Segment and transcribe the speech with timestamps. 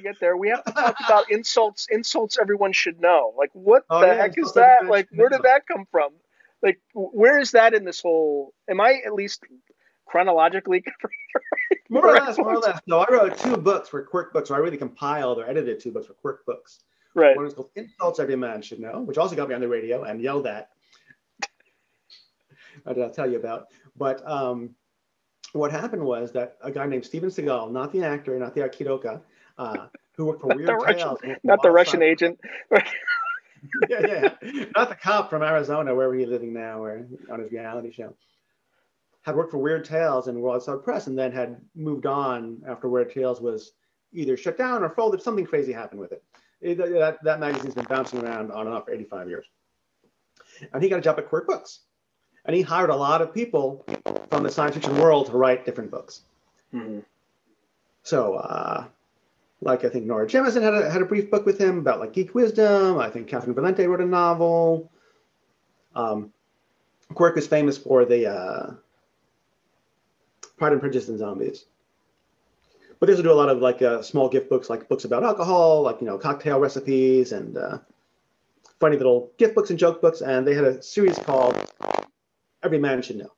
[0.00, 0.36] to get there.
[0.36, 1.86] We have to talk about insults.
[1.90, 3.34] Insults everyone should know.
[3.36, 4.86] Like, what Oh, the yeah, heck is that?
[4.86, 6.12] Like, where did that come from?
[6.62, 8.52] Like, where is that in this whole?
[8.68, 9.44] Am I at least
[10.06, 10.84] chronologically?
[11.88, 12.80] More or less, more or less.
[12.86, 15.90] No, I wrote two books for Quirk Books, or I really compiled or edited two
[15.90, 16.84] books for Quirk Books.
[17.16, 17.34] right.
[17.36, 20.04] One is called Insults Every Man Should Know, which also got me on the radio
[20.04, 20.68] and yelled at.
[22.86, 23.66] I did not tell you about.
[23.96, 24.70] But um,
[25.52, 29.20] what happened was that a guy named Stephen Segal, not the actor, not the aikidoka,
[29.60, 31.18] uh, who worked for Not Weird the Russian- Tales.
[31.22, 32.40] worked for Not the Russian agent.
[32.70, 32.80] yeah,
[33.90, 34.64] yeah, yeah.
[34.76, 38.14] Not the cop from Arizona, wherever he's living now, or on his reality show.
[39.22, 43.12] Had worked for Weird Tales and Wildside Press, and then had moved on after Weird
[43.12, 43.72] Tales was
[44.12, 45.20] either shut down or folded.
[45.22, 46.22] Something crazy happened with it.
[46.62, 49.46] It- that, that magazine's been bouncing around on and off for 85 years.
[50.72, 51.80] And he got a job at Quirk Books.
[52.46, 53.84] And he hired a lot of people
[54.30, 56.22] from the science fiction world to write different books.
[56.72, 57.04] Mhm.
[58.02, 58.86] So, uh,
[59.60, 62.12] like I think Nora Jemisin had a, had a brief book with him about like
[62.12, 62.98] geek wisdom.
[62.98, 64.90] I think Catherynne Valente wrote a novel.
[65.94, 66.32] Um,
[67.14, 68.70] Quirk is famous for the uh,
[70.56, 71.66] Pride and Prejudice and Zombies.
[72.98, 75.24] But they also do a lot of like uh, small gift books, like books about
[75.24, 77.78] alcohol, like you know cocktail recipes and uh,
[78.78, 80.20] funny little gift books and joke books.
[80.20, 81.56] And they had a series called
[82.62, 83.32] Every Man Should Know.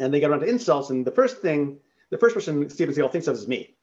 [0.00, 1.78] And they got around to insults, and the first thing,
[2.10, 3.76] the first person Stephen Segal thinks of is me.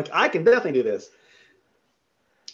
[0.00, 1.10] Like I can definitely do this.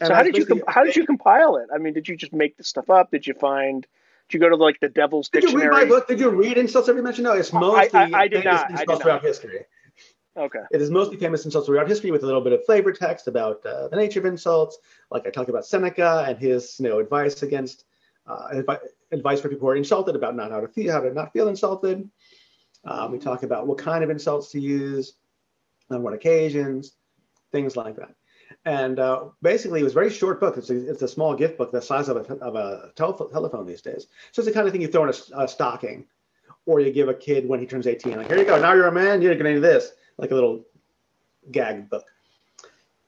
[0.01, 1.69] And So how did you com- how did you compile it?
[1.75, 3.11] I mean, did you just make this stuff up?
[3.11, 3.87] Did you find?
[4.29, 5.61] Did you go to like the Devil's dictionary?
[5.61, 6.09] Did you read my book?
[6.09, 7.25] Did you read insults every mention?
[7.25, 8.73] No, it's mostly I- I did famous not.
[8.73, 9.03] I did not.
[9.03, 9.61] throughout history.
[10.37, 10.61] Okay.
[10.71, 13.65] It is mostly famous insults throughout history with a little bit of flavor text about
[13.65, 14.77] uh, the nature of insults.
[15.11, 17.85] Like I talk about Seneca and his, you know, advice against
[18.27, 18.81] uh, advi-
[19.13, 21.49] advice for people who are insulted about not how to feel, how to not feel
[21.49, 22.11] insulted.
[22.85, 25.15] Um, we talk about what kind of insults to use,
[25.91, 26.93] on what occasions,
[27.57, 28.15] things like that.
[28.65, 30.57] And uh, basically, it was a very short book.
[30.57, 33.67] It's a, it's a small gift book the size of a, of a tel- telephone
[33.67, 34.09] these days.
[34.33, 36.05] So it's the kind of thing you throw in a, a stocking,
[36.67, 38.17] or you give a kid when he turns 18.
[38.17, 38.61] Like, here you go.
[38.61, 39.23] Now you're a man.
[39.23, 39.93] You're going to do this.
[40.19, 40.65] Like a little
[41.51, 42.05] gag book.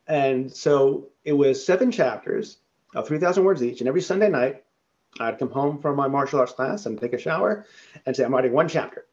[0.06, 2.58] And so it was seven chapters
[2.94, 3.80] of 3,000 words each.
[3.80, 4.64] And every Sunday night,
[5.20, 7.66] I'd come home from my martial arts class and take a shower
[8.06, 9.04] and say, I'm writing one chapter.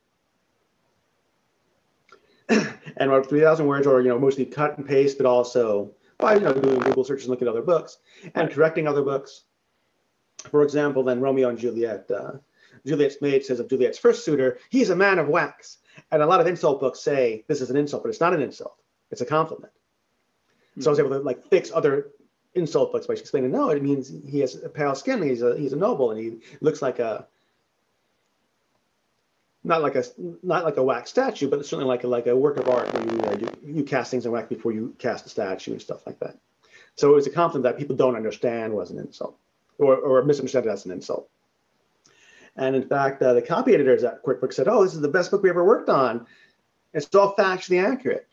[2.98, 6.42] And wrote 3,000 words, or, you know, mostly cut and paste, but also by, you
[6.42, 7.98] know, doing Google searches and looking at other books
[8.36, 9.44] and correcting other books.
[10.50, 12.10] For example, then Romeo and Juliet.
[12.10, 12.34] Uh,
[12.86, 15.80] Juliet's maid says of Juliet's first suitor, he's a man of wax.
[16.12, 18.42] And a lot of insult books say this is an insult, but it's not an
[18.42, 18.82] insult.
[19.12, 19.74] It's a compliment.
[20.80, 22.12] So I was able to like fix other
[22.54, 25.74] insult books by explaining, no, it means he has a pale skin, he's a he's
[25.74, 27.28] a noble, and he looks like a
[29.66, 30.04] not like a
[30.44, 33.04] not like a wax statue, but certainly like a like a work of art where
[33.04, 36.06] you, uh, you you cast things in wax before you cast a statue and stuff
[36.06, 36.38] like that.
[36.96, 39.38] So it was a compliment that people don't understand was an insult,
[39.80, 41.30] or or misunderstood as an insult.
[42.56, 45.10] And in fact, uh, the copy editors at Quirk Books said, "Oh, this is the
[45.10, 46.28] best book we ever worked on.
[46.94, 48.28] It's all factually accurate.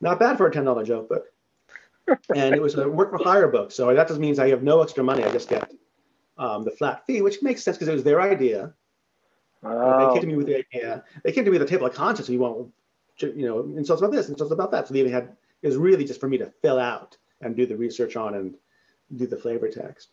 [0.00, 1.26] Not bad for a ten dollar joke book."
[2.34, 4.82] and it was a work for hire book, so that just means I have no
[4.82, 5.24] extra money.
[5.24, 5.70] I just get
[6.38, 8.74] um, the flat fee, which makes sense because it was their idea.
[9.64, 10.30] They Oh, came to oh.
[10.30, 11.04] me with the idea.
[11.24, 12.28] They came to me with a table of contents.
[12.28, 12.70] You want,
[13.18, 14.86] you know, insults about this, insults about that.
[14.86, 17.64] So they even had it was really just for me to fill out and do
[17.66, 18.54] the research on and
[19.16, 20.10] do the flavor text.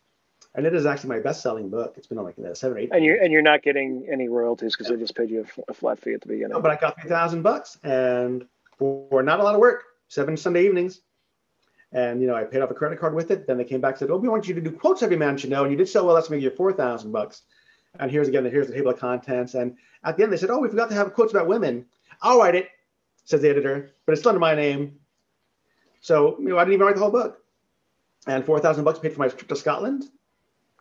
[0.56, 1.96] And it is actually my best-selling book.
[1.98, 2.90] It's been on like seven or eight.
[2.92, 6.00] and you're and you're not getting any royalties because they just paid you a, flat
[6.00, 6.52] fee at the beginning.
[6.52, 8.46] No, but I got three thousand bucks, and
[8.78, 11.02] for not a lot of work, seven Sunday evenings,
[11.94, 13.48] and you know I paid off a credit card with it.
[13.48, 15.38] Then they came back and said, "Oh, we want you to do quotes every man
[15.38, 16.16] should know," and you did so well.
[16.16, 17.44] Let's make you four thousand bucks.
[18.00, 19.54] And here's again, here's the table of contents.
[19.54, 21.86] And at the end, they said, "Oh, we forgot to have quotes about women."
[22.22, 22.70] I'll write it,
[23.26, 25.00] says the editor, but it's still under my name.
[26.00, 27.44] So you know, I didn't even write the whole book.
[28.28, 30.06] And four thousand bucks paid for my trip to Scotland.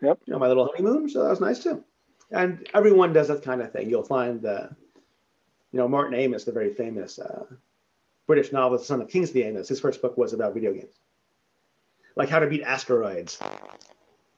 [0.03, 0.21] Yep.
[0.27, 1.85] You know, my little honeymoon, so that was nice too.
[2.31, 3.91] And everyone does that kind of thing.
[3.91, 4.75] You'll find the
[5.73, 7.45] you know, Martin Amis, the very famous uh,
[8.27, 10.95] British novelist, son of Kingsley Amis, his first book was about video games,
[12.17, 13.39] like how to beat asteroids,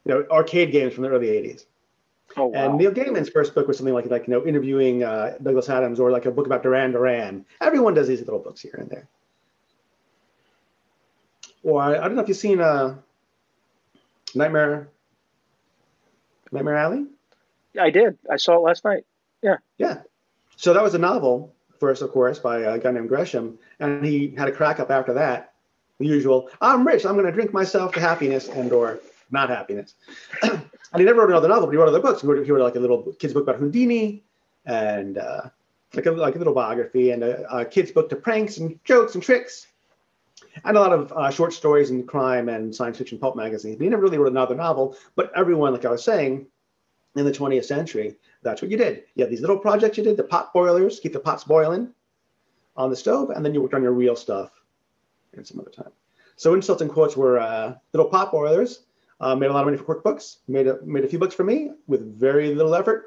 [0.05, 1.65] you know, arcade games from the early 80s.
[2.37, 2.71] Oh wow.
[2.71, 6.01] And Neil Gaiman's first book was something like, like you know, interviewing uh, Douglas Adams
[6.01, 7.45] or like a book about Duran Duran.
[7.61, 9.09] Everyone does these little books here and there.
[11.63, 12.97] Or I, I don't know if you've seen uh,
[14.35, 14.89] Nightmare,
[16.51, 17.07] Nightmare Alley.
[17.75, 18.19] Yeah, I did.
[18.31, 19.05] I saw it last night.
[19.43, 19.57] Yeah.
[19.79, 20.03] Yeah.
[20.57, 24.35] So that was a novel first, of course, by a guy named Gresham, and he
[24.37, 25.55] had a crack up after that.
[25.99, 29.01] The usual, I'm rich, I'm going to drink myself to happiness and or
[29.31, 29.95] not happiness.
[30.93, 32.21] and he never wrote another novel, but he wrote other books.
[32.21, 34.23] He wrote, he wrote like a little kid's book about Houdini
[34.67, 35.43] and uh,
[35.95, 39.15] like a, like a little biography and a, a kid's book to pranks and jokes
[39.15, 39.69] and tricks,
[40.65, 43.77] and a lot of uh, short stories and crime and science fiction pulp magazines.
[43.77, 44.97] But he never really wrote another novel.
[45.17, 46.47] But everyone, like I was saying,
[47.17, 49.05] in the 20th century, that's what you did.
[49.15, 51.93] You had these little projects you did, the pot boilers, keep the pots boiling
[52.77, 54.51] on the stove, and then you worked on your real stuff
[55.35, 55.93] in some other time.
[56.37, 58.85] So insults and quotes were uh, little pot boilers.
[59.23, 60.39] Uh, made a lot of money for Quirk Books.
[60.49, 63.05] Made a, made a few books for me with very little effort.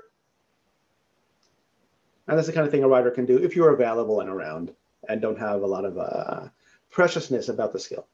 [2.28, 4.74] And that's the kind of thing a writer can do if you're available and around
[5.10, 6.48] and don't have a lot of uh,
[6.90, 8.08] preciousness about the skill.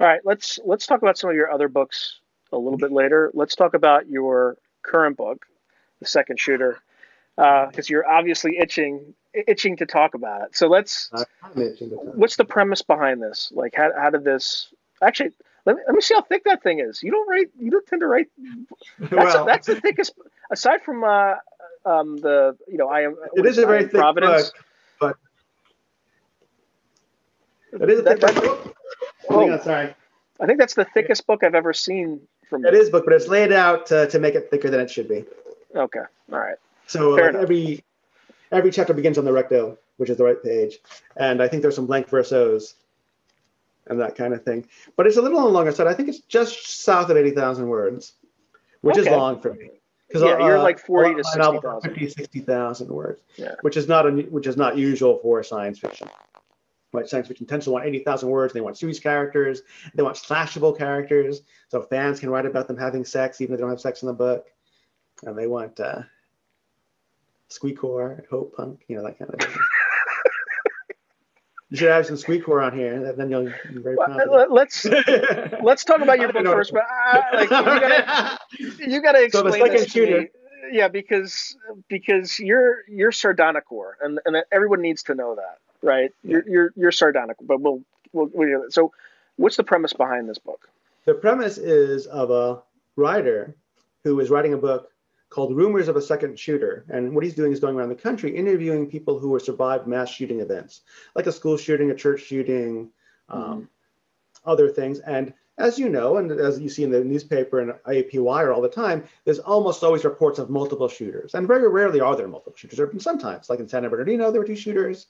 [0.00, 2.20] All right, let's let's talk about some of your other books
[2.52, 3.30] a little bit later.
[3.34, 5.46] Let's talk about your current book,
[6.00, 6.78] The Second Shooter,
[7.36, 10.56] because uh, you're obviously itching itching to talk about it.
[10.56, 11.10] So let's.
[12.14, 13.52] What's the premise behind this?
[13.54, 14.72] Like, how how did this
[15.02, 15.32] actually?
[15.64, 17.02] Let me, let me see how thick that thing is.
[17.02, 17.50] You don't write.
[17.58, 18.26] You don't tend to write.
[18.98, 20.12] That's, well, a, that's the thickest.
[20.50, 21.34] Aside from uh,
[21.84, 23.16] um, the you know I am.
[23.34, 24.52] It is a very thick Providence,
[24.98, 25.18] book,
[27.70, 28.76] but it is a thick that, book.
[29.30, 29.94] Oh, on, sorry.
[30.40, 32.20] I think that's the thickest book I've ever seen
[32.50, 32.64] from.
[32.64, 35.08] It is book, but it's laid out to, to make it thicker than it should
[35.08, 35.24] be.
[35.76, 36.00] Okay.
[36.32, 36.56] All right.
[36.88, 37.84] So every
[38.50, 40.78] every chapter begins on the recto, which is the right page,
[41.16, 42.74] and I think there's some blank versos
[43.86, 44.66] and that kind of thing.
[44.96, 45.86] But it's a little on the longer side.
[45.86, 48.14] I think it's just south of eighty thousand words,
[48.80, 49.08] which okay.
[49.08, 49.70] is long for me.
[50.08, 51.90] Because yeah, uh, you're like forty to 60,000.
[51.90, 53.54] 50, 60,000 words, yeah.
[53.62, 56.08] which is not a, which is not usual for science fiction.
[56.92, 58.52] Right, science fiction tends to want 80,000 words.
[58.52, 59.62] They want series characters.
[59.94, 63.62] They want slashable characters, so fans can write about them having sex even if they
[63.62, 64.48] don't have sex in the book.
[65.24, 66.02] And they want uh,
[67.48, 69.56] squeecore, hope punk, you know that kind of thing.
[71.72, 73.14] You should have some squeecore on here.
[73.14, 74.84] Then you'll be very well, Let's
[75.62, 76.70] let's talk about your book first.
[76.70, 78.38] But uh, like, you gotta
[78.90, 80.28] you gotta explain so this to me.
[80.70, 81.56] Yeah, because
[81.88, 86.12] because you're you're sardonic sardonicore, and and everyone needs to know that, right?
[86.22, 86.30] Yeah.
[86.30, 87.80] You're you're you're sardonic, but we'll
[88.12, 88.92] we'll, we'll so.
[89.36, 90.68] What's the premise behind this book?
[91.06, 92.62] The premise is of a
[92.96, 93.56] writer
[94.04, 94.91] who is writing a book
[95.32, 96.84] called Rumors of a Second Shooter.
[96.90, 100.10] And what he's doing is going around the country interviewing people who have survived mass
[100.10, 100.82] shooting events,
[101.14, 102.90] like a school shooting, a church shooting,
[103.30, 103.64] um, mm-hmm.
[104.50, 104.98] other things.
[105.00, 108.60] And as you know, and as you see in the newspaper and IAP Wire all
[108.60, 111.34] the time, there's almost always reports of multiple shooters.
[111.34, 112.76] And very rarely are there multiple shooters.
[112.76, 115.06] There have been sometimes, like in San Bernardino, there were two shooters.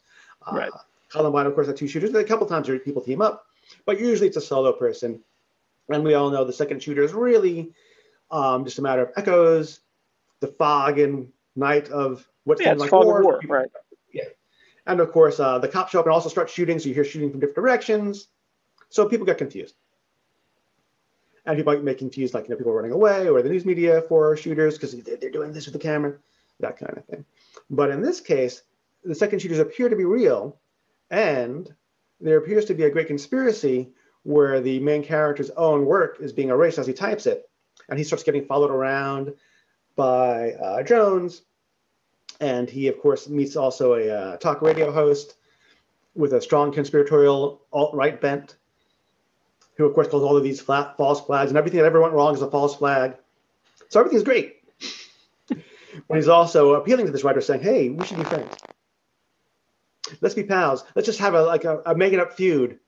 [0.47, 0.71] Uh, right.
[1.11, 2.15] Columbine, of course, had two shooters.
[2.15, 3.47] A couple times people team up,
[3.87, 5.21] but usually it's a solo person.
[5.89, 7.73] And we all know the second shooter is really
[8.31, 9.81] um, just a matter of echoes
[10.43, 13.23] the fog and night of what yeah, like war.
[13.23, 13.41] war.
[13.47, 13.71] Right.
[14.13, 14.25] Yeah.
[14.87, 17.05] And of course, uh, the cops show up and also start shooting, so you hear
[17.05, 18.29] shooting from different directions.
[18.91, 19.75] So people get confused.
[21.47, 24.37] And people get confused, like you know, people running away or the news media for
[24.37, 26.19] shooters because they're doing this with the camera,
[26.61, 27.25] that kind of thing.
[27.71, 28.63] But in this case,
[29.03, 30.61] the second shooters appear to be real,
[31.11, 31.73] and
[32.21, 33.91] there appears to be a great conspiracy
[34.23, 37.49] where the main character's own work is being erased as he types it,
[37.89, 39.33] and he starts getting followed around
[39.97, 41.43] by uh, Jones.
[42.41, 45.35] And he, of course, meets also a uh, talk radio host
[46.15, 48.57] with a strong conspiratorial alt right bent,
[49.77, 52.15] who, of course, calls all of these flat, false flags, and everything that ever went
[52.15, 53.17] wrong is a false flag.
[53.89, 54.57] So everything's great.
[55.49, 58.57] but he's also appealing to this writer, saying, hey, we should be friends.
[60.21, 60.85] Let's be pals.
[60.95, 62.79] Let's just have a like a, a make it up feud.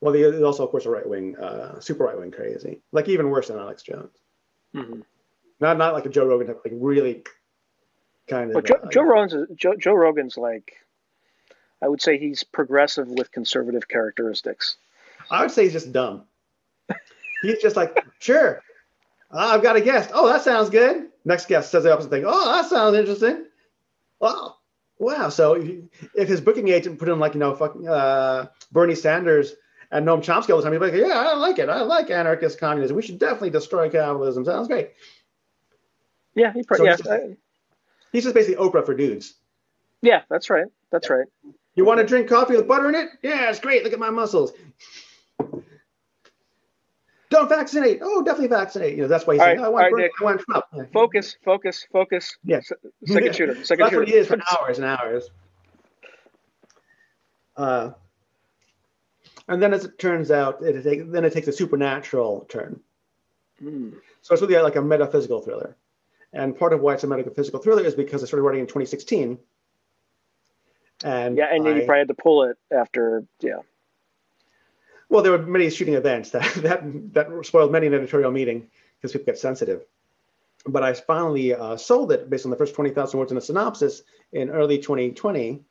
[0.00, 3.28] Well, there's also, of course, a right wing, uh, super right wing crazy, like even
[3.28, 4.16] worse than Alex Jones.
[4.74, 5.00] Mm-hmm.
[5.60, 7.22] Not not like a Joe Rogan type, like really
[8.28, 8.54] kind of.
[8.54, 10.72] Well, Joe, uh, Joe Rogan's Joe, Joe Rogan's like,
[11.82, 14.76] I would say he's progressive with conservative characteristics.
[15.30, 16.24] I would say he's just dumb.
[17.42, 18.62] he's just like, sure,
[19.30, 20.10] I've got a guest.
[20.14, 21.08] Oh, that sounds good.
[21.24, 22.24] Next guest says the opposite thing.
[22.26, 23.44] Oh, that sounds interesting.
[24.18, 24.56] Wow,
[24.98, 25.28] wow.
[25.28, 29.54] So if, if his booking agent put in like you know fucking uh, Bernie Sanders
[29.90, 31.68] and Noam Chomsky all the time, he'd be like, yeah, I like it.
[31.68, 32.96] I like anarchist communism.
[32.96, 34.46] We should definitely destroy capitalism.
[34.46, 34.92] Sounds great.
[36.34, 36.96] Yeah, he so yeah.
[36.96, 37.22] He's just,
[38.12, 39.34] he's just basically Oprah for dudes.
[40.02, 40.66] Yeah, that's right.
[40.90, 41.26] That's right.
[41.74, 43.10] You want to drink coffee with butter in it?
[43.22, 43.84] Yeah, it's great.
[43.84, 44.52] Look at my muscles.
[47.30, 48.00] Don't vaccinate.
[48.02, 48.96] Oh, definitely vaccinate.
[48.96, 50.64] You know, that's why he's saying, right, I, want right, I want Trump.
[50.74, 50.82] Yeah.
[50.92, 52.36] Focus, focus, focus.
[52.42, 52.72] Yes.
[53.06, 53.54] Second shooter.
[53.64, 54.00] Second that's shooter.
[54.00, 55.30] what he is for hours and hours.
[57.56, 57.90] Uh,
[59.46, 62.80] and then as it turns out, it, it then it takes a supernatural turn.
[63.62, 63.94] Mm.
[64.22, 65.76] So it's really like a metaphysical thriller.
[66.32, 69.38] And part of why it's a metaphysical thriller is because I started writing in 2016.
[71.02, 73.60] And yeah, and then you probably had to pull it after, yeah.
[75.08, 79.12] Well, there were many shooting events that that that spoiled many an editorial meeting because
[79.12, 79.84] people get sensitive.
[80.66, 84.02] but I finally uh, sold it based on the first 20,000 words in a synopsis
[84.32, 85.64] in early 2020.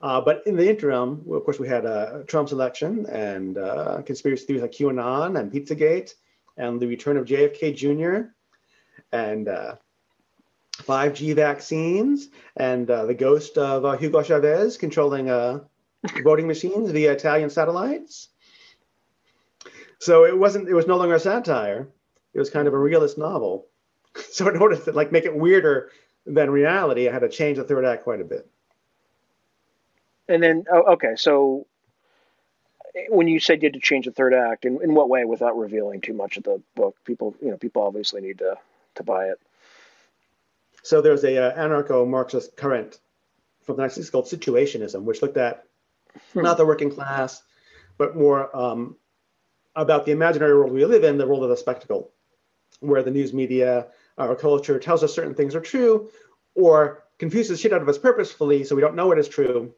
[0.00, 4.00] Uh, but in the interim, well, of course, we had uh, Trump's election and uh,
[4.02, 6.14] conspiracy theories like QAnon and Pizzagate
[6.56, 8.30] and the return of JFK Jr.
[9.12, 9.46] and
[10.78, 15.26] 5G uh, vaccines and uh, the ghost of uh, Hugo Chavez controlling
[16.22, 18.28] voting machines via Italian satellites.
[19.98, 20.68] So it wasn't.
[20.68, 21.88] It was no longer a satire.
[22.32, 23.66] It was kind of a realist novel.
[24.30, 25.90] So in order to like make it weirder
[26.26, 28.48] than reality, I had to change the third act quite a bit.
[30.28, 31.66] And then, oh, okay, so
[33.08, 35.56] when you said you had to change the third act, in, in what way, without
[35.56, 36.96] revealing too much of the book?
[37.04, 38.56] People, you know, people obviously need to
[38.98, 39.40] to buy it.
[40.82, 42.98] So there's a uh, anarcho-Marxist current
[43.62, 45.64] from the 1960s called situationism, which looked at
[46.32, 46.42] hmm.
[46.42, 47.42] not the working class,
[47.96, 48.96] but more um,
[49.74, 52.10] about the imaginary world we live in, the world of the spectacle,
[52.80, 56.08] where the news media, our culture tells us certain things are true,
[56.54, 59.74] or confuses shit out of us purposefully so we don't know what is true.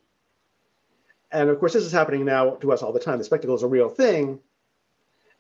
[1.33, 3.19] And of course, this is happening now to us all the time.
[3.19, 4.41] The spectacle is a real thing,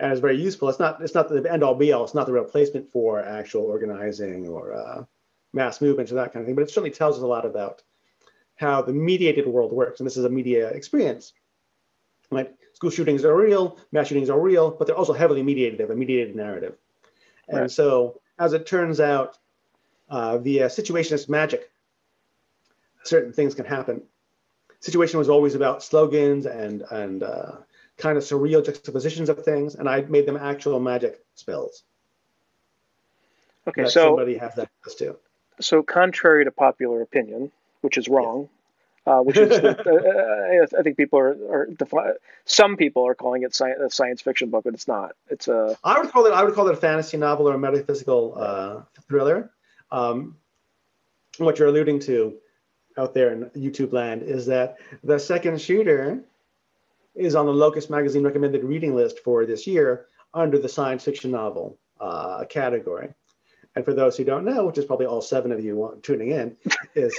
[0.00, 0.68] and it's very useful.
[0.70, 2.04] It's not it's not the end all be all.
[2.04, 5.04] It's not the replacement for actual organizing or uh,
[5.52, 6.54] mass movements or that kind of thing.
[6.54, 7.82] But it certainly tells us a lot about
[8.56, 11.34] how the mediated world works, and this is a media experience.
[12.30, 12.50] Right?
[12.72, 15.78] School shootings are real, mass shootings are real, but they're also heavily mediated.
[15.78, 16.76] They have a mediated narrative.
[17.48, 17.70] And right.
[17.70, 19.36] so, as it turns out,
[20.08, 21.70] uh, via situationist magic,
[23.02, 24.02] certain things can happen.
[24.78, 27.52] Situation was always about slogans and and uh,
[28.00, 31.84] kind of surreal juxtapositions of things, and I made them actual magic spells.
[33.68, 35.16] Okay, so somebody has that too.
[35.60, 37.52] So, contrary to popular opinion,
[37.82, 38.48] which is wrong,
[39.06, 43.54] uh, which is uh, I think people are, are defi- some people are calling it
[43.54, 45.12] sci- a science fiction book, but it's not.
[45.28, 47.58] It's a I would call it I would call it a fantasy novel or a
[47.58, 49.50] metaphysical uh, thriller.
[49.92, 50.36] Um,
[51.38, 52.36] what you're alluding to
[52.98, 56.24] out there in YouTube land is that the second shooter
[57.20, 61.30] is on the Locus magazine recommended reading list for this year under the science fiction
[61.30, 63.12] novel uh, category.
[63.76, 66.56] And for those who don't know, which is probably all seven of you tuning in,
[66.94, 67.14] is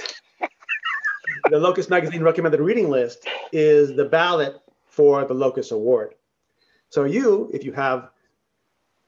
[1.50, 6.14] the Locus Magazine recommended reading list is the ballot for the Locus Award.
[6.90, 8.10] So you, if you have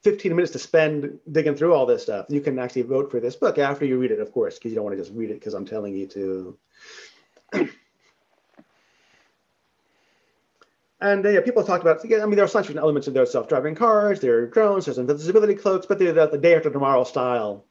[0.05, 3.37] 15 minutes to spend digging through all this stuff, you can actually vote for this
[3.37, 5.41] book after you read it, of course, because you don't want to just read it
[5.41, 6.59] because I'm telling you to.
[11.05, 12.01] and uh, yeah, people talked about.
[12.03, 14.99] I mean, there are science fiction elements of those self-driving cars, there are drones, there's
[14.99, 17.67] invisibility cloaks, but they're the, the day after tomorrow style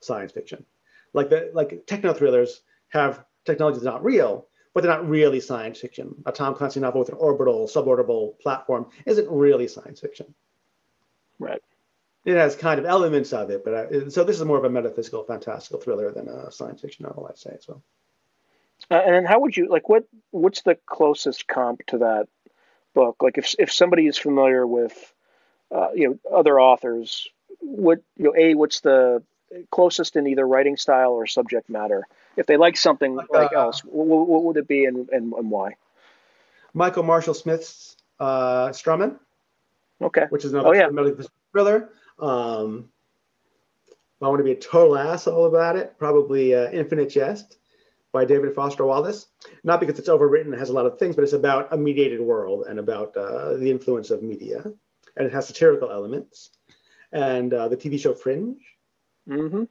[0.00, 0.66] science fiction,
[1.12, 5.78] like the like techno thrillers have technology that's not real, but they're not really science
[5.78, 6.14] fiction.
[6.26, 10.34] A Tom Clancy novel with an orbital, suborbital platform isn't really science fiction.
[11.38, 11.62] Right.
[12.24, 14.70] It has kind of elements of it, but I, so this is more of a
[14.70, 17.82] metaphysical, fantastical thriller than a science fiction novel, I'd say as well.
[18.90, 20.04] Uh, and how would you like what?
[20.32, 22.26] What's the closest comp to that
[22.94, 23.16] book?
[23.20, 25.12] Like if if somebody is familiar with,
[25.70, 27.28] uh, you know, other authors,
[27.60, 29.22] what you know, a what's the
[29.70, 32.06] closest in either writing style or subject matter?
[32.36, 35.32] If they like something like, like uh, else, what, what, would it be and, and,
[35.34, 35.76] and why?
[36.72, 39.18] Michael Marshall Smith's uh, Strawman.
[40.00, 40.26] Okay.
[40.30, 41.24] Which is another oh, yeah.
[41.52, 41.90] thriller.
[42.18, 42.88] Um,
[44.22, 45.98] I want to be a total asshole about it.
[45.98, 47.58] Probably uh, Infinite Jest
[48.12, 49.26] by David Foster Wallace.
[49.64, 52.20] Not because it's overwritten, it has a lot of things, but it's about a mediated
[52.20, 54.62] world and about uh, the influence of media.
[55.16, 56.50] And it has satirical elements.
[57.10, 58.58] And uh, the TV show Fringe
[59.28, 59.64] Mm-hmm.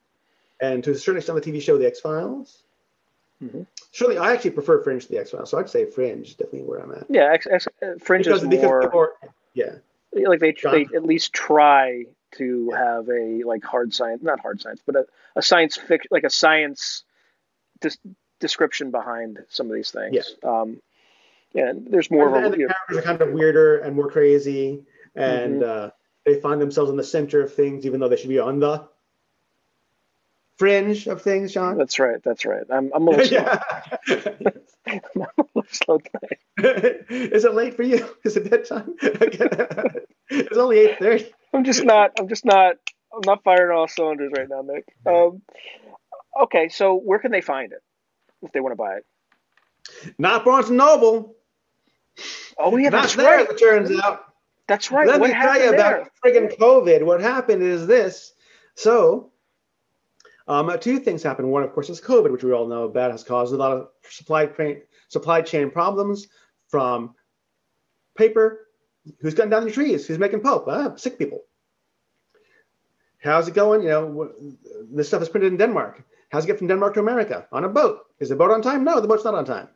[0.62, 2.64] And to a certain extent, the TV show The X Files.
[3.44, 3.64] Mm-hmm.
[3.92, 6.64] Surely, I actually prefer Fringe to The X Files, so I'd say Fringe is definitely
[6.64, 7.06] where I'm at.
[7.10, 7.68] Yeah, X, X,
[8.00, 8.82] Fringe because, is more.
[8.82, 9.76] Because yeah.
[10.14, 12.04] Like they, they at least try
[12.36, 12.78] to yeah.
[12.78, 15.06] have a like hard science, not hard science, but a,
[15.36, 17.04] a science fiction, like a science
[17.80, 17.98] dis-
[18.42, 20.14] description behind some of these things.
[20.14, 20.50] Yeah.
[20.50, 20.82] Um,
[21.56, 24.84] and there's more and, of a, the characters are kind of weirder and more crazy,
[25.16, 25.88] and mm-hmm.
[25.88, 25.90] uh,
[26.26, 28.88] they find themselves in the center of things, even though they should be on the
[30.58, 31.78] fringe of things, John.
[31.78, 32.22] That's right.
[32.24, 32.64] That's right.
[32.72, 33.60] I'm, I'm a little slow.
[34.88, 37.06] I'm a little slow tonight.
[37.10, 38.08] Is it late for you?
[38.24, 38.96] Is it bedtime?
[39.02, 41.32] it's only eight thirty.
[41.54, 42.12] I'm just not.
[42.20, 42.76] I'm just not.
[43.14, 44.86] I'm not firing all cylinders right now, Nick.
[45.06, 45.42] Um,
[46.44, 47.82] okay, so where can they find it
[48.42, 49.06] if they want to buy it?
[50.18, 51.36] Not Barnes and Noble.
[52.58, 53.38] Oh, yeah, not that's there.
[53.38, 53.50] right.
[53.50, 54.26] It turns out.
[54.68, 55.08] That's right.
[55.08, 56.02] Let what me tell you there?
[56.02, 57.04] about friggin' COVID.
[57.04, 58.34] What happened is this.
[58.76, 59.32] So
[60.48, 61.52] um, two things happened.
[61.52, 63.88] One, of course, is COVID, which we all know about, has caused a lot of
[64.10, 66.28] supply chain, supply chain problems
[66.68, 67.16] from
[68.18, 68.68] paper,
[69.20, 71.42] who's cutting down the trees, who's making pulp, ah, sick people.
[73.22, 73.84] How's it going?
[73.84, 74.32] You know,
[74.92, 76.04] this stuff is printed in Denmark.
[76.32, 77.46] How's it get from Denmark to America?
[77.52, 78.06] On a boat.
[78.20, 78.84] Is the boat on time?
[78.84, 79.68] No, the boat's not on time.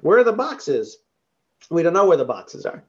[0.00, 0.98] Where are the boxes?
[1.70, 2.82] We don't know where the boxes are.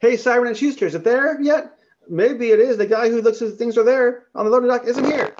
[0.00, 1.78] Hey, Simon and Schuster, is it there yet?
[2.08, 2.78] Maybe it is.
[2.78, 5.34] The guy who looks at things are there on the loading dock isn't here.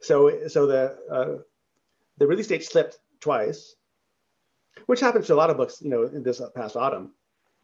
[0.00, 1.42] So, so the uh,
[2.18, 3.76] the release date slipped twice,
[4.86, 7.12] which happens to a lot of books, you know, in this past autumn.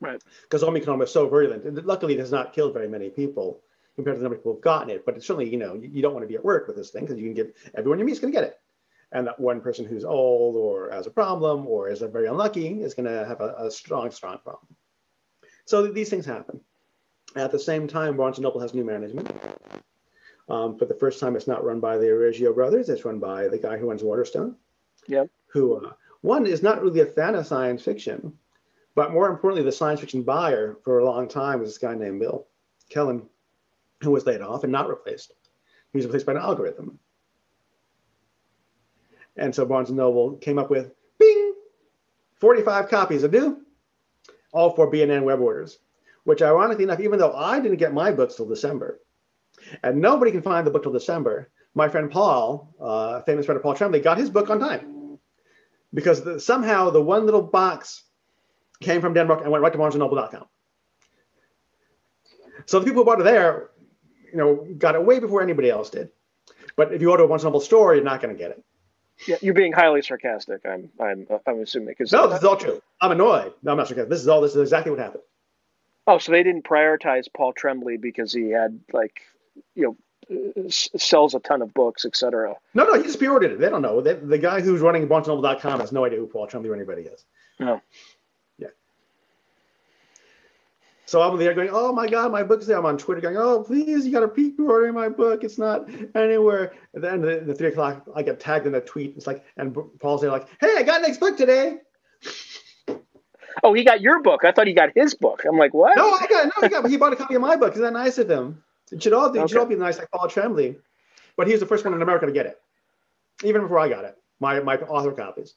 [0.01, 0.21] Right.
[0.43, 1.65] Because Omicron was so virulent.
[1.65, 3.61] And luckily, it has not killed very many people
[3.97, 5.05] compared to the number of people who've gotten it.
[5.05, 7.05] But it's certainly, you know, you don't want to be at work with this thing
[7.05, 8.59] because you can get everyone you meet is going to get it.
[9.13, 12.95] And that one person who's old or has a problem or is very unlucky is
[12.95, 14.67] going to have a, a strong, strong problem.
[15.67, 16.61] So these things happen.
[17.37, 19.31] At the same time, Barnes & Noble has new management.
[20.49, 22.89] Um, for the first time, it's not run by the Riggio brothers.
[22.89, 24.57] It's run by the guy who runs Waterstone.
[25.07, 25.31] Yep.
[25.49, 28.33] Who, uh, one, is not really a fan of science fiction,
[28.95, 32.21] but more importantly, the science fiction buyer for a long time was this guy named
[32.21, 32.47] Bill
[32.91, 33.27] Killen,
[34.03, 35.33] who was laid off and not replaced.
[35.93, 36.99] He was replaced by an algorithm.
[39.37, 41.55] And so Barnes & Noble came up with, bing,
[42.35, 43.63] 45 copies of new,
[44.53, 45.79] all for B&N web orders,
[46.25, 49.01] which ironically enough, even though I didn't get my books till December,
[49.83, 53.75] and nobody can find the book till December, my friend Paul, uh, famous writer Paul
[53.75, 55.19] Tremblay, got his book on time.
[55.95, 58.05] Because the, somehow the one little box
[58.81, 60.47] came from Denmark and went right to BarnesandNoble.com.
[62.67, 63.71] So the people who bought it there,
[64.33, 66.11] you know, got it way before anybody else did.
[66.77, 68.65] But if you go to a Barnes Noble store, you're not going to get it.
[69.27, 70.63] Yeah, you're being highly sarcastic.
[70.67, 72.83] I'm, I'm, I'm assuming because no, this is all true.
[73.01, 73.53] I'm annoyed.
[73.63, 74.11] No, I'm not sarcastic.
[74.11, 74.41] This is all.
[74.41, 75.23] This is exactly what happened.
[76.07, 79.21] Oh, so they didn't prioritize Paul Tremblay because he had like,
[79.77, 79.97] you
[80.29, 82.57] know, sells a ton of books, etc.
[82.75, 83.61] No, no, he just pre-ordered it.
[83.61, 84.01] They don't know.
[84.01, 87.25] They, the guy who's running BarnesandNoble.com has no idea who Paul Tremblay or anybody is.
[87.61, 87.81] No.
[91.05, 92.79] So I'm there going, oh my God, my book's there.
[92.79, 95.45] I'm on Twitter going, oh, please, you got to keep ordering my book.
[95.45, 96.75] It's not anywhere.
[96.95, 99.17] And then the, the three o'clock, I get tagged in a tweet.
[99.17, 101.79] It's like, and Paul's there like, hey, I got an next book today.
[103.63, 104.45] Oh, he got your book.
[104.45, 105.43] I thought he got his book.
[105.47, 105.97] I'm like, what?
[105.97, 106.89] No, I got no, he got.
[106.89, 107.73] He bought a copy of my book.
[107.73, 108.63] Isn't that nice of him?
[108.91, 109.47] It should all, it okay.
[109.47, 110.77] should all be nice like Paul Tremblay.
[111.37, 112.61] But he was the first one in America to get it,
[113.45, 114.17] even before I got it.
[114.41, 115.55] My my author copies.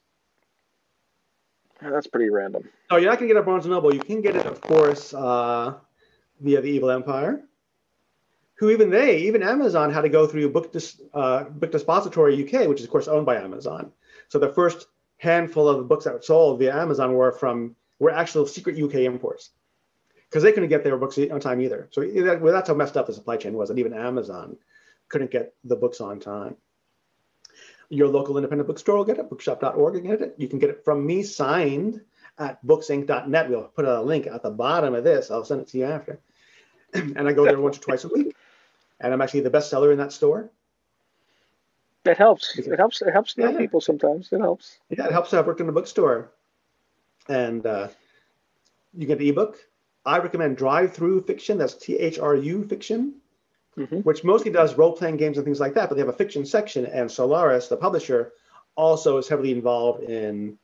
[1.92, 2.70] That's pretty random.
[2.90, 3.94] Oh, you're not gonna get a Barnes and Noble.
[3.94, 5.76] You can get it, of course, uh,
[6.40, 7.44] via the Evil Empire.
[8.56, 12.68] Who even they, even Amazon, had to go through Book, Dis, uh, Book Depository UK,
[12.68, 13.92] which is of course owned by Amazon.
[14.30, 18.46] So the first handful of books that were sold via Amazon were from were actual
[18.46, 19.52] secret UK imports
[20.30, 21.88] because they couldn't get their books on time either.
[21.92, 22.02] So
[22.42, 24.58] well, that's how messed up the supply chain was, And even Amazon
[25.10, 26.56] couldn't get the books on time.
[27.90, 30.36] Your local independent bookstore will get it, bookshop.org will get it.
[30.38, 32.02] You can get it from me signed
[32.38, 33.50] at booksinc.net.
[33.50, 35.32] We'll put a link at the bottom of this.
[35.32, 36.20] I'll send it to you after.
[36.94, 38.36] and I go there once or twice a week.
[39.00, 40.50] And I'm actually the best seller in that store.
[42.04, 42.58] That helps.
[42.58, 43.02] It helps.
[43.02, 44.32] It helps yeah, people sometimes.
[44.32, 44.78] It helps.
[44.90, 45.34] Yeah, it helps.
[45.34, 46.32] I've worked in a bookstore,
[47.28, 47.88] and uh,
[48.94, 49.58] you get the ebook.
[50.06, 51.58] I recommend DriveThruFiction.
[51.58, 53.16] That's T H R U Fiction
[53.78, 53.98] mm-hmm.
[54.00, 55.90] which mostly does role playing games and things like that.
[55.90, 58.34] But they have a fiction section, and Solaris, the publisher,
[58.76, 60.58] also is heavily involved in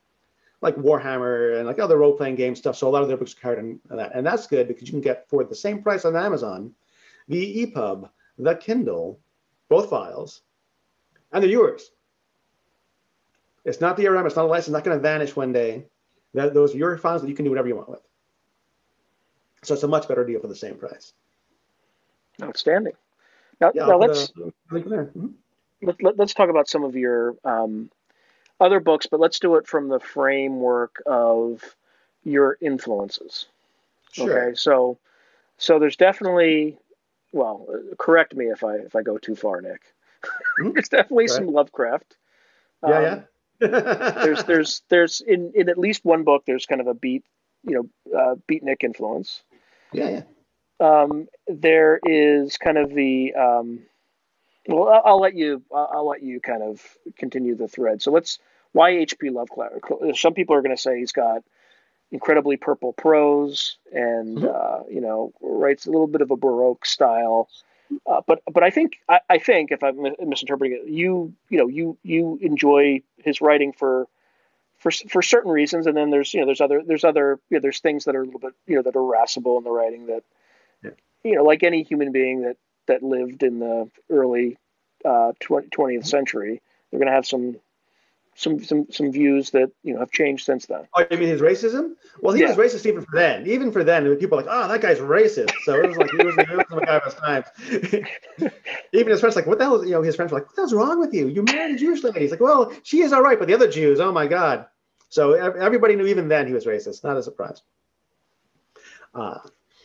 [0.60, 2.76] like Warhammer and like other role playing game stuff.
[2.76, 4.92] So a lot of their books are carried in that, and that's good because you
[4.92, 6.72] can get for the same price on Amazon,
[7.28, 9.18] the EPUB, the Kindle,
[9.68, 10.42] both files,
[11.32, 11.90] and they're yours.
[13.64, 15.86] It's not the DRM, it's not a license, It's not going to vanish one day.
[16.34, 18.00] That, those are your files that you can do whatever you want with.
[19.62, 21.12] So it's a much better deal for the same price.
[22.42, 22.94] Outstanding.
[23.62, 25.26] Now, yeah, now let's mm-hmm.
[25.82, 27.90] let, let, us talk about some of your um,
[28.58, 31.62] other books, but let's do it from the framework of
[32.24, 33.46] your influences.
[34.10, 34.48] Sure.
[34.48, 34.98] Okay, so
[35.58, 36.76] so there's definitely
[37.30, 39.82] well, correct me if I if I go too far, Nick.
[40.58, 40.70] Mm-hmm.
[40.74, 41.30] there's definitely right.
[41.30, 42.16] some Lovecraft.
[42.86, 43.20] Yeah, um, yeah.
[44.24, 47.24] there's there's there's in in at least one book there's kind of a beat
[47.64, 49.44] you know uh, beatnik influence.
[49.92, 50.22] Yeah, yeah
[50.82, 53.80] um, there is kind of the um,
[54.66, 56.80] well, I'll, I'll, let you I'll, I'll, let you kind of
[57.16, 58.02] continue the thread.
[58.02, 58.38] So let's
[58.72, 59.30] why H.P.
[59.30, 59.74] Lovecraft?
[60.14, 61.42] Some people are going to say he's got
[62.10, 64.46] incredibly purple prose and mm-hmm.
[64.46, 67.48] uh, you know writes a little bit of a baroque style.
[68.06, 71.68] Uh, but but I think I, I, think if I'm misinterpreting it, you you know
[71.68, 74.06] you you enjoy his writing for
[74.78, 77.60] for for certain reasons, and then there's you know there's other there's other you know,
[77.60, 80.06] there's things that are a little bit you know that are irascible in the writing
[80.06, 80.22] that
[81.24, 82.56] you know, like any human being that
[82.86, 84.58] that lived in the early
[85.04, 87.56] uh, 20th century, they're going to have some
[88.34, 90.88] some some some views that you know have changed since then.
[90.96, 91.94] Oh, you mean his racism?
[92.20, 92.54] Well, he yeah.
[92.54, 93.46] was racist even for then.
[93.46, 96.16] Even for then, people were like, "Oh, that guy's racist." So it was like he
[96.24, 97.46] was, he was the guy of his times.
[98.92, 100.62] even his friends like, "What the hell?" You know, his friends were like, "What the
[100.62, 101.28] hell's wrong with you?
[101.28, 103.68] You married a Jewish lady." He's like, "Well, she is all right, but the other
[103.70, 104.66] Jews, oh my god."
[105.10, 107.04] So everybody knew even then he was racist.
[107.04, 107.60] Not a surprise.
[109.14, 109.40] Uh,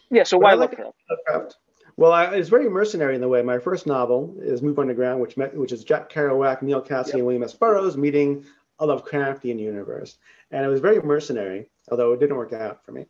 [0.09, 0.23] yeah.
[0.23, 0.95] So why Lovecraft?
[1.09, 1.57] Lovecraft?
[1.97, 3.41] Well, I, it's very mercenary in the way.
[3.41, 7.07] My first novel is Move Under Ground, which met, which is Jack Kerouac, Neal Cassady,
[7.07, 7.15] yep.
[7.15, 7.53] and William S.
[7.53, 8.45] Burroughs meeting
[8.79, 10.17] a Lovecraftian universe,
[10.51, 11.69] and it was very mercenary.
[11.89, 13.05] Although it didn't work out for me.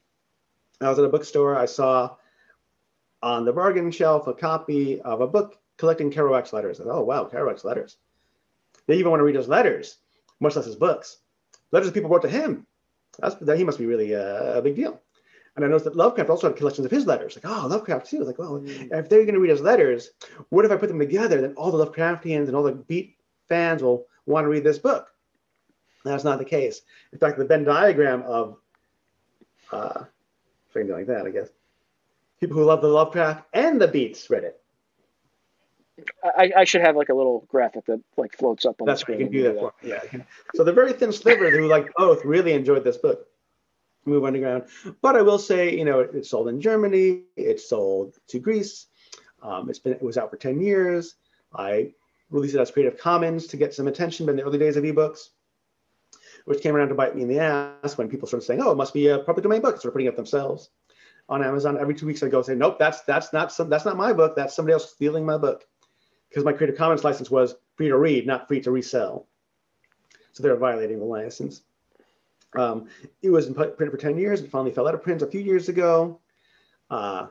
[0.80, 1.58] I was at a bookstore.
[1.58, 2.16] I saw
[3.24, 6.80] on the bargain shelf a copy of a book collecting Kerouac's letters.
[6.80, 7.98] And, oh wow, Kerouac's letters.
[8.86, 9.98] They even want to read his letters,
[10.40, 11.18] much less his books.
[11.72, 12.66] Letters people wrote to him.
[13.20, 15.02] That's, that he must be really a, a big deal.
[15.58, 17.36] And I noticed that Lovecraft also had collections of his letters.
[17.36, 18.24] Like, oh, Lovecraft too.
[18.24, 18.92] Like, well, mm.
[18.92, 20.12] if they're going to read his letters,
[20.50, 21.42] what if I put them together?
[21.42, 23.18] Then all the Lovecraftians and all the Beat
[23.50, 25.08] fans will want to read this book.
[26.06, 26.82] That's not the case.
[27.12, 28.58] In fact, the Venn diagram of,
[29.72, 30.04] uh,
[30.72, 31.50] something like that, I guess,
[32.40, 34.62] people who love the Lovecraft and the Beats read it.
[36.24, 39.02] I, I, should have like a little graphic that like floats up on That's the
[39.02, 39.18] screen.
[39.18, 39.74] That's you can do that, for.
[40.14, 40.24] Yeah.
[40.54, 43.28] So the very thin sliver who like both really enjoyed this book.
[44.08, 44.64] Move Under Ground.
[45.02, 47.24] But I will say, you know, it's sold in Germany.
[47.36, 48.88] It's sold to Greece.
[49.42, 51.16] Um, it's been it was out for 10 years.
[51.54, 51.94] I
[52.30, 55.30] released it as Creative Commons to get some attention in the early days of ebooks,
[56.46, 58.78] which came around to bite me in the ass when people started saying, "Oh, it
[58.78, 60.70] must be a public domain book." So they're putting it themselves
[61.30, 61.78] on Amazon.
[61.78, 64.36] Every two weeks, I go say, "Nope, that's that's not some, that's not my book.
[64.36, 65.66] That's somebody else stealing my book,"
[66.30, 69.28] because my Creative Commons license was free to read, not free to resell.
[70.34, 71.62] So they're violating the license.
[72.56, 72.88] Um,
[73.22, 74.42] it was in print for 10 years.
[74.42, 76.20] It finally fell out of print a few years ago.
[76.90, 77.28] Uh,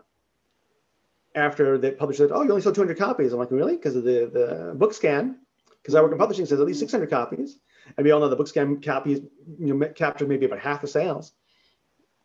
[1.34, 3.32] after they published it, oh, you only sold 200 copies.
[3.32, 3.76] I'm like, really?
[3.76, 5.36] Because of the, the BookScan.
[5.82, 7.58] Because I work in publishing says at least 600 copies.
[7.96, 9.20] And we all know the BookScan copies
[9.58, 11.32] you know, captured maybe about half the sales.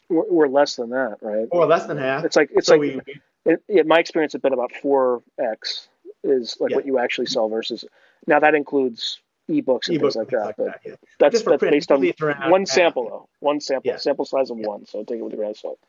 [0.10, 1.48] We're less than that, right?
[1.52, 2.26] Or less than half.
[2.26, 3.02] It's like, it's so like, we,
[3.46, 5.88] it, it, my experience has been about 4x
[6.24, 6.76] is like yeah.
[6.76, 7.86] what you actually sell versus,
[8.28, 9.22] now that includes
[9.54, 10.46] ebooks and things like that.
[10.46, 10.96] Like but that, yeah.
[11.20, 12.02] that's, that's based on
[12.50, 13.30] one sample though.
[13.40, 13.98] One sample, yeah.
[13.98, 14.68] sample size of yeah.
[14.68, 14.86] one.
[14.86, 15.80] So take it with a grain of salt.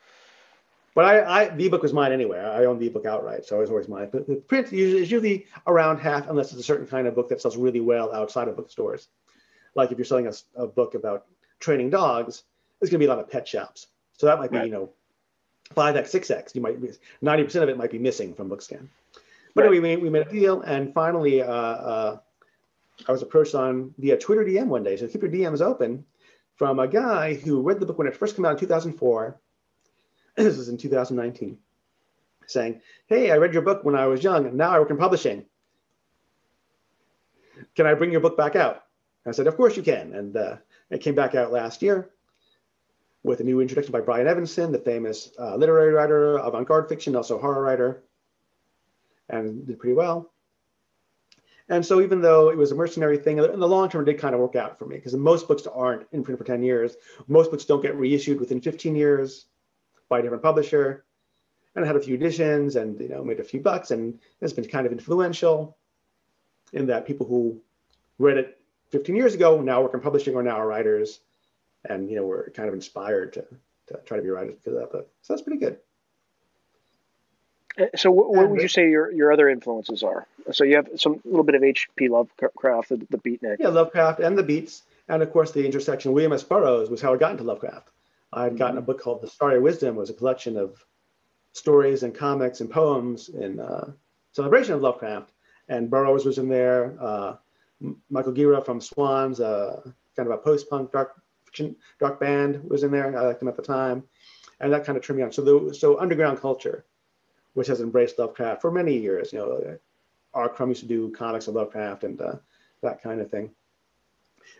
[0.95, 2.39] But I, I, the ebook was mine anyway.
[2.39, 4.09] I own the ebook outright, so it was always mine.
[4.11, 7.29] But the print usually, is usually around half, unless it's a certain kind of book
[7.29, 9.07] that sells really well outside of bookstores.
[9.73, 11.25] Like if you're selling a, a book about
[11.59, 12.43] training dogs,
[12.79, 13.87] it's going to be a lot of pet shops.
[14.17, 14.67] So that might be, right.
[14.67, 14.91] you know,
[15.73, 16.53] five x, six x.
[16.53, 18.87] You might be ninety percent of it might be missing from BookScan.
[19.55, 19.71] But right.
[19.71, 22.17] anyway, we, we made a deal, and finally, uh, uh,
[23.07, 24.97] I was approached on via Twitter DM one day.
[24.97, 26.05] So keep your DMs open
[26.55, 29.39] from a guy who read the book when it first came out in 2004.
[30.37, 31.57] this was in 2019,
[32.47, 34.97] saying, Hey, I read your book when I was young, and now I work in
[34.97, 35.45] publishing.
[37.75, 38.83] Can I bring your book back out?
[39.25, 40.13] I said, Of course you can.
[40.13, 40.57] And uh,
[40.89, 42.09] it came back out last year
[43.23, 47.15] with a new introduction by Brian Evenson, the famous uh, literary writer, avant garde fiction,
[47.15, 48.03] also horror writer,
[49.29, 50.32] and did pretty well.
[51.69, 54.19] And so even though it was a mercenary thing, in the long term, it did
[54.19, 56.95] kind of work out for me because most books aren't in print for 10 years.
[57.27, 59.45] Most books don't get reissued within 15 years
[60.09, 61.05] by a different publisher.
[61.75, 64.53] And I had a few editions and you know made a few bucks, and it's
[64.53, 65.77] been kind of influential
[66.71, 67.61] in that people who
[68.19, 68.59] read it
[68.91, 71.21] 15 years ago now work in publishing or now are writers,
[71.89, 73.45] and you know we're kind of inspired to,
[73.87, 75.09] to try to be writers because of that book.
[75.21, 75.79] So that's pretty good.
[77.79, 80.27] Uh, so, what, what would you say your, your other influences are?
[80.51, 82.09] So, you have some little bit of H.P.
[82.09, 83.57] Lovecraft, the, the beatnik.
[83.59, 86.13] Yeah, Lovecraft and the beats, and of course the intersection.
[86.13, 86.43] William S.
[86.43, 87.89] Burroughs was how I got into Lovecraft.
[88.31, 88.87] I had gotten a mm-hmm.
[88.87, 90.83] book called The Starry Wisdom, was a collection of
[91.53, 93.91] stories and comics and poems in uh,
[94.31, 95.31] celebration of Lovecraft,
[95.69, 96.95] and Burroughs was in there.
[96.99, 97.35] Uh,
[98.09, 99.81] Michael Gira from Swans, uh,
[100.15, 103.15] kind of a post-punk dark fiction, dark band, was in there.
[103.17, 104.03] I liked him at the time,
[104.59, 105.31] and that kind of turned me on.
[105.31, 106.85] So, the, so underground culture
[107.53, 109.31] which has embraced Lovecraft for many years.
[109.33, 109.77] You know,
[110.33, 110.49] R.
[110.49, 112.35] Crumb used to do comics of Lovecraft and uh,
[112.81, 113.51] that kind of thing.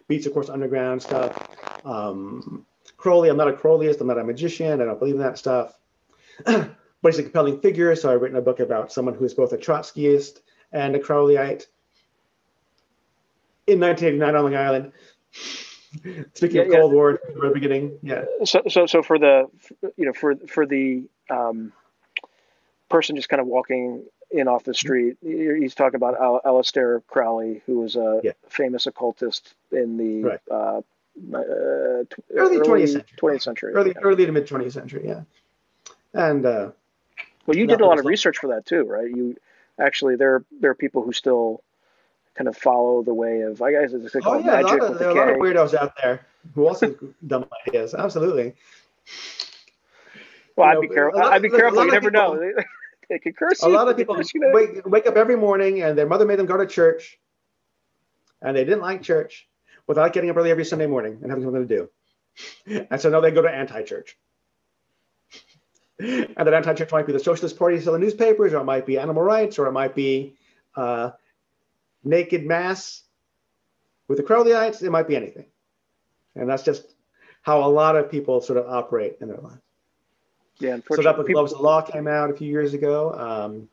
[0.08, 1.86] Beats, of course, underground stuff.
[1.86, 2.65] Um,
[2.97, 3.99] Crowley, I'm not a Crowleyist.
[4.01, 4.82] I'm not a magician.
[4.82, 5.79] I don't believe in that stuff.
[6.45, 7.95] but he's a compelling figure.
[7.95, 10.39] So I've written a book about someone who is both a Trotskyist
[10.71, 11.67] and a Crowleyite.
[13.65, 14.91] In 1989 on Long Island.
[16.34, 16.95] Speaking yeah, of Cold yeah.
[16.95, 18.25] War, the beginning, yeah.
[18.45, 19.47] So, so, so for the,
[19.95, 21.71] you know, for for the um,
[22.93, 25.17] person just kind of walking in off the street.
[25.23, 28.32] He's talking about Al- Aleister Crowley, who was a yeah.
[28.49, 30.39] famous occultist in the right.
[30.51, 33.17] uh, uh, tw- early, 20th century.
[33.19, 33.73] 20th century.
[33.73, 34.01] Early, yeah.
[34.03, 35.21] early to mid 20th century, yeah.
[36.13, 36.69] And uh,
[37.47, 39.10] well, you did a lot of research for that too, right?
[39.10, 39.38] You
[39.79, 41.63] actually there there are people who still
[42.36, 44.84] kind of follow the way of I guess it's like oh, yeah, magic.
[44.84, 46.95] Of, there are a lot of weirdos out there who also
[47.27, 47.95] dumb ideas.
[47.95, 48.53] Absolutely.
[50.56, 51.23] Well, you I'd, know, be careful.
[51.23, 51.86] I'd be careful.
[51.86, 52.53] You never people, know.
[53.10, 56.26] they could curse A lot of people wake, wake up every morning and their mother
[56.26, 57.18] made them go to church,
[58.42, 59.48] and they didn't like church
[59.88, 61.89] without getting up early every Sunday morning and having something to do.
[62.89, 64.18] And so now they go to anti-church.
[66.00, 69.22] and that anti-church might be the Socialist Party selling newspapers, or it might be animal
[69.22, 70.36] rights, or it might be
[70.76, 71.12] uh,
[72.04, 73.04] naked mass
[74.08, 74.82] with the Crowleyites.
[74.82, 75.46] It might be anything.
[76.36, 76.96] And that's just
[77.42, 79.62] how a lot of people sort of operate in their lives.
[80.63, 83.12] Yeah, so that book, Love's the Law, came out a few years ago.
[83.12, 83.69] Um,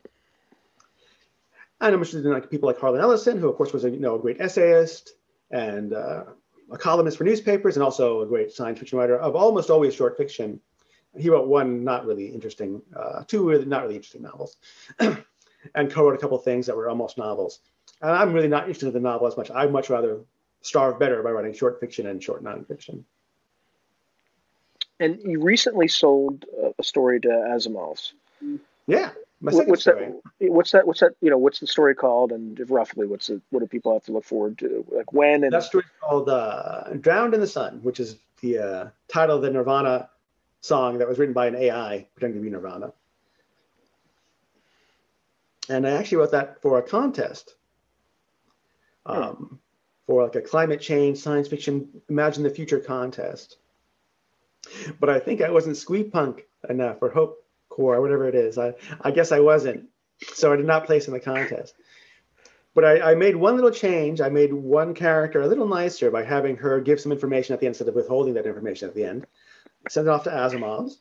[1.81, 4.01] and I'm interested in like people like Harlan Ellison, who of course was a you
[4.01, 5.13] know a great essayist
[5.51, 6.25] and uh,
[6.71, 10.17] a columnist for newspapers, and also a great science fiction writer of almost always short
[10.17, 10.61] fiction.
[11.17, 14.57] He wrote one not really interesting, uh, two really not really interesting novels,
[14.99, 17.61] and co-wrote a couple of things that were almost novels.
[18.03, 19.51] And I'm really not interested in the novel as much.
[19.51, 20.21] I'd much rather
[20.63, 23.05] starve better by writing short fiction and short nonfiction.
[25.01, 26.45] And you recently sold
[26.79, 28.13] a story to Asimov's.
[28.87, 29.11] Yeah,
[29.41, 30.13] my second what's story.
[30.41, 30.53] that?
[30.53, 30.87] What's that?
[30.87, 31.13] What's that?
[31.23, 32.33] You know, what's the story called?
[32.33, 33.41] And roughly, what's it?
[33.51, 34.85] What do people have to look forward to?
[34.91, 35.43] Like when?
[35.45, 39.43] And that story called uh, "Drowned in the Sun," which is the uh, title of
[39.43, 40.11] the Nirvana
[40.61, 42.93] song that was written by an AI pretending to be Nirvana.
[45.71, 47.55] And I actually wrote that for a contest
[49.07, 49.13] Hmm.
[49.13, 49.61] um,
[50.07, 53.57] for like a climate change science fiction imagine the future contest.
[54.99, 58.59] But I think I wasn't squee punk enough or hope core or whatever it is.
[58.59, 59.89] I, I guess I wasn't.
[60.35, 61.75] So I did not place in the contest.
[62.75, 64.21] But I, I made one little change.
[64.21, 67.67] I made one character a little nicer by having her give some information at the
[67.67, 69.27] end instead of withholding that information at the end.
[69.89, 71.01] Send it off to Asimov's.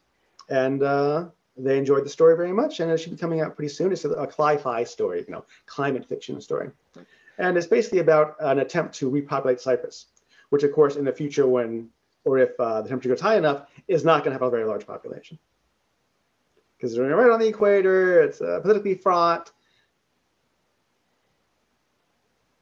[0.50, 1.28] And uh,
[1.58, 2.80] they enjoyed the story very much.
[2.80, 3.92] And it should be coming out pretty soon.
[3.92, 6.72] It's a, a cli-fi story, you know, climate fiction story.
[7.38, 10.08] And it's basically about an attempt to repopulate Cyprus,
[10.50, 11.90] which, of course, in the future, when
[12.30, 14.66] or if uh, the temperature goes high enough, is not going to have a very
[14.66, 15.40] large population.
[16.78, 19.52] Because it's right on the equator, it's uh, politically fraught,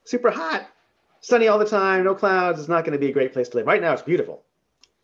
[0.04, 0.68] super hot,
[1.20, 2.58] sunny all the time, no clouds.
[2.58, 3.66] It's not going to be a great place to live.
[3.66, 4.42] Right now, it's beautiful.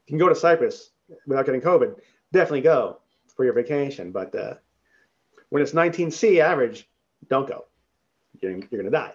[0.06, 0.90] You can go to Cyprus
[1.26, 1.96] without getting COVID.
[2.32, 3.00] Definitely go
[3.36, 4.12] for your vacation.
[4.12, 4.54] But uh,
[5.50, 6.88] when it's 19C average,
[7.28, 7.66] don't go.
[8.40, 9.14] You're, you're going to die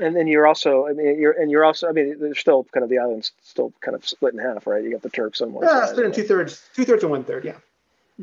[0.00, 2.84] and then you're also, I mean, you're and you're also, I mean, there's still kind
[2.84, 4.82] of the island's still kind of split in half, right?
[4.82, 5.90] You got the Turks on one yeah, side.
[5.90, 7.56] split in two thirds, two thirds and one third, yeah.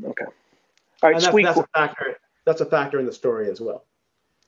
[0.04, 0.26] Okay.
[0.26, 2.18] All right, and that's, that's, a factor.
[2.46, 3.86] That's a factor in the story as well.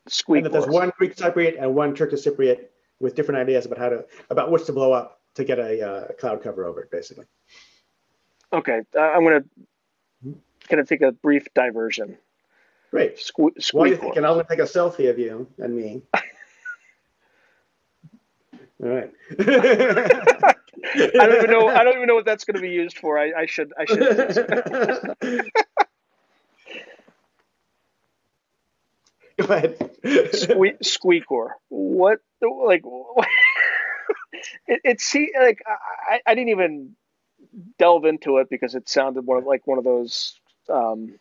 [0.07, 0.45] Squeak.
[0.45, 2.67] And that there's one Greek Cypriot and one Turkish Cypriot
[2.99, 6.07] with different ideas about how to about which to blow up to get a uh,
[6.13, 7.25] cloud cover over it, basically.
[8.53, 9.43] Okay, uh, I'm gonna
[10.23, 10.33] hmm?
[10.69, 12.17] kind of take a brief diversion.
[12.91, 13.17] Great.
[13.17, 16.01] Sque- While you're thinking, I'm gonna take a selfie of you and me.
[18.83, 19.11] All right.
[19.39, 20.53] I
[21.25, 21.67] don't even know.
[21.67, 23.17] I don't even know what that's going to be used for.
[23.17, 23.73] I, I should.
[23.77, 23.99] I should.
[29.39, 29.91] Go ahead.
[30.33, 31.49] Squee, squeecore.
[31.69, 32.19] What?
[32.41, 32.81] Like?
[32.83, 33.27] What?
[34.67, 36.95] It, it see like I, I didn't even
[37.79, 40.39] delve into it because it sounded one of like one of those.
[40.69, 41.17] Um,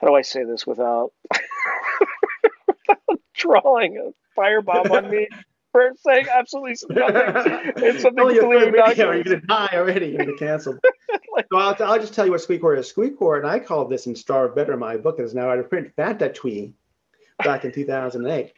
[0.00, 1.12] how do I say this without,
[2.66, 5.28] without drawing a firebomb on me?
[5.74, 7.72] For saying absolutely nothing.
[7.78, 8.96] It's something Only completely not.
[8.96, 10.06] You're going to die already.
[10.06, 10.78] You're going to cancel.
[11.34, 12.92] like, so I'll, I'll, just tell you what Squeecore is.
[12.92, 15.90] Squeecore, and I called this in Starve Better, my book is now out of print,
[15.96, 16.74] Fantatwee,
[17.42, 18.52] back in 2008.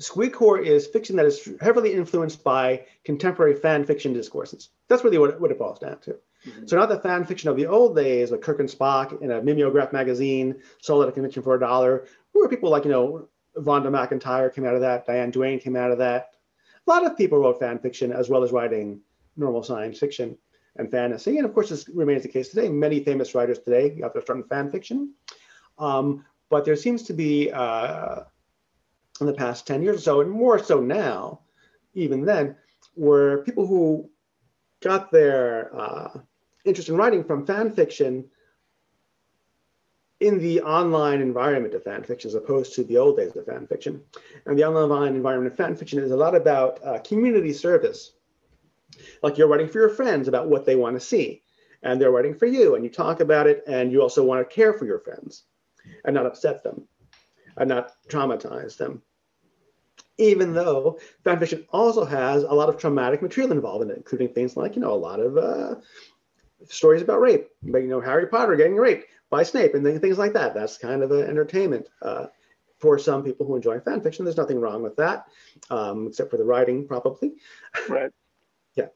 [0.00, 4.70] Squeecore is fiction that is heavily influenced by contemporary fan fiction discourses.
[4.88, 6.16] That's really what it, what it boils down to.
[6.44, 6.66] Mm-hmm.
[6.66, 9.40] So not the fan fiction of the old days, like Kirk and Spock in a
[9.40, 13.88] mimeograph magazine sold at a convention for a dollar, where people like, you know, Vonda
[13.88, 15.06] McIntyre came out of that.
[15.06, 16.34] Diane Duane came out of that.
[16.86, 19.00] A lot of people wrote fan fiction as well as writing
[19.36, 20.36] normal science fiction
[20.76, 21.38] and fantasy.
[21.38, 22.68] And of course, this remains the case today.
[22.68, 25.14] Many famous writers today out there starting fan fiction.
[25.78, 28.20] Um, but there seems to be, uh,
[29.20, 31.40] in the past 10 years or so, and more so now,
[31.94, 32.56] even then,
[32.94, 34.10] where people who
[34.80, 36.18] got their uh,
[36.64, 38.28] interest in writing from fan fiction
[40.24, 43.66] in the online environment of fan fiction as opposed to the old days of fan
[43.66, 44.02] fiction.
[44.46, 48.12] And the online environment of fan fiction is a lot about uh, community service.
[49.22, 51.42] Like you're writing for your friends about what they want to see,
[51.82, 54.54] and they're writing for you, and you talk about it, and you also want to
[54.54, 55.44] care for your friends
[56.06, 56.88] and not upset them
[57.58, 59.02] and not traumatize them.
[60.16, 64.28] Even though fan fiction also has a lot of traumatic material involved in it, including
[64.28, 65.74] things like, you know, a lot of uh,
[66.66, 70.34] stories about rape, but, you know, Harry Potter getting raped by Snape and things like
[70.34, 70.54] that.
[70.54, 72.26] That's kind of an entertainment uh,
[72.78, 74.24] for some people who enjoy fan fiction.
[74.24, 75.26] There's nothing wrong with that,
[75.70, 77.32] um, except for the writing, probably.
[77.88, 78.12] Right.
[78.76, 78.86] yeah.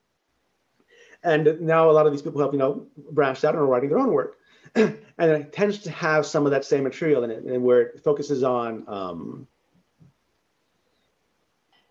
[1.24, 3.90] And now a lot of these people have, you know, branched out and are writing
[3.90, 4.36] their own work.
[4.76, 8.04] and it tends to have some of that same material in it, and where it
[8.04, 9.48] focuses on um,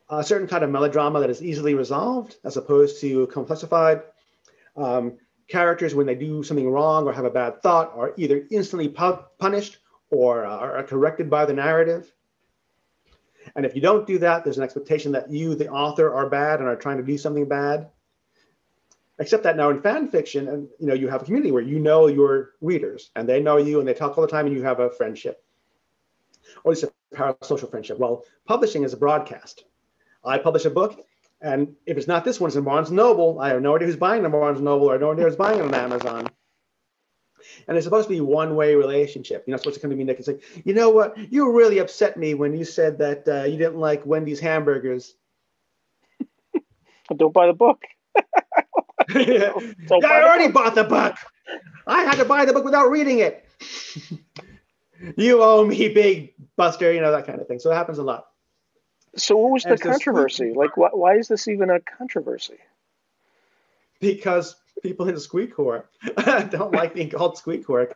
[0.09, 4.03] a certain kind of melodrama that is easily resolved, as opposed to complexified.
[4.77, 8.89] Um, characters, when they do something wrong or have a bad thought, are either instantly
[8.89, 9.77] pu- punished
[10.09, 12.11] or uh, are corrected by the narrative.
[13.55, 16.59] And if you don't do that, there's an expectation that you, the author, are bad
[16.59, 17.89] and are trying to do something bad.
[19.19, 21.79] Except that now in fan fiction, and you know, you have a community where you
[21.79, 24.63] know your readers and they know you and they talk all the time and you
[24.63, 25.43] have a friendship.
[26.63, 27.97] Or at least a parasocial friendship.
[27.97, 29.63] Well, publishing is a broadcast.
[30.23, 31.03] I publish a book,
[31.41, 33.39] and if it's not this one, it's in Barnes Noble.
[33.39, 35.65] I have no idea who's buying the Barnes Noble, or no idea who's buying it
[35.65, 36.27] on Amazon.
[37.67, 39.43] And it's supposed to be one-way relationship.
[39.45, 41.17] You're not supposed to come to me, Nick, and say, "You know what?
[41.31, 45.15] You really upset me when you said that uh, you didn't like Wendy's hamburgers."
[47.09, 47.83] I don't buy the book.
[49.15, 49.53] yeah,
[49.91, 51.15] I already bought the book.
[51.85, 53.45] I had to buy the book without reading it.
[55.17, 56.91] you owe me, big buster.
[56.91, 57.59] You know that kind of thing.
[57.59, 58.27] So it happens a lot.
[59.17, 60.53] So what was the controversy?
[60.55, 62.59] Like, wh- why is this even a controversy?
[63.99, 65.85] Because people in squee Squeecore
[66.51, 67.91] don't like being called squee Squeecore.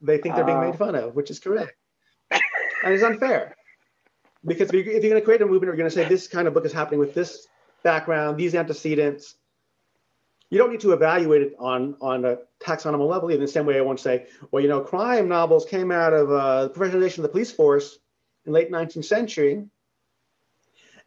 [0.00, 0.76] They think they're being made ah.
[0.76, 1.72] fun of, which is correct,
[2.30, 3.56] and it's unfair.
[4.44, 6.28] Because if you're, if you're going to create a movement, you're going to say this
[6.28, 7.48] kind of book is happening with this
[7.82, 9.34] background, these antecedents.
[10.50, 13.78] You don't need to evaluate it on on a taxonomal level in the same way
[13.78, 17.22] I won't say, well, you know, crime novels came out of uh, the professionalization of
[17.22, 17.98] the police force
[18.46, 19.66] in late 19th century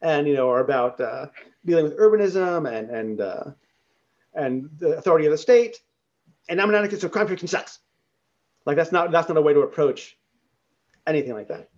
[0.02, 1.28] and you know are about uh,
[1.66, 3.44] dealing with urbanism and and uh,
[4.34, 5.78] and the authority of the state.
[6.50, 7.80] And I'm an anarchist, of crime fiction sucks.
[8.66, 10.18] Like that's not that's not a way to approach
[11.08, 11.70] anything like that.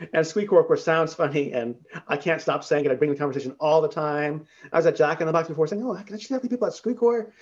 [0.00, 1.74] And Squeecore, of course, sounds funny, and
[2.06, 2.92] I can't stop saying it.
[2.92, 4.46] I bring the conversation all the time.
[4.72, 6.48] I was at Jack in the Box before saying, "Oh, can I just have the
[6.48, 7.32] people at Squeecore?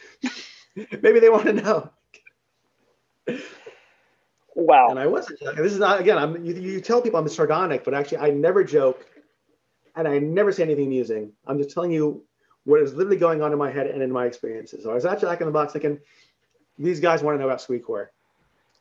[1.03, 1.91] Maybe they want to know."
[4.55, 4.89] Wow.
[4.89, 5.39] And I wasn't.
[5.57, 6.17] This is not again.
[6.17, 6.43] I'm.
[6.45, 9.05] You, you tell people I'm sardonic, but actually, I never joke
[9.97, 11.33] and I never say anything amusing.
[11.47, 12.23] I'm just telling you
[12.65, 14.85] what is literally going on in my head and in my experiences.
[14.85, 15.99] So I was at Jack in the Box thinking,
[16.79, 18.09] these guys want to know about Squeecore.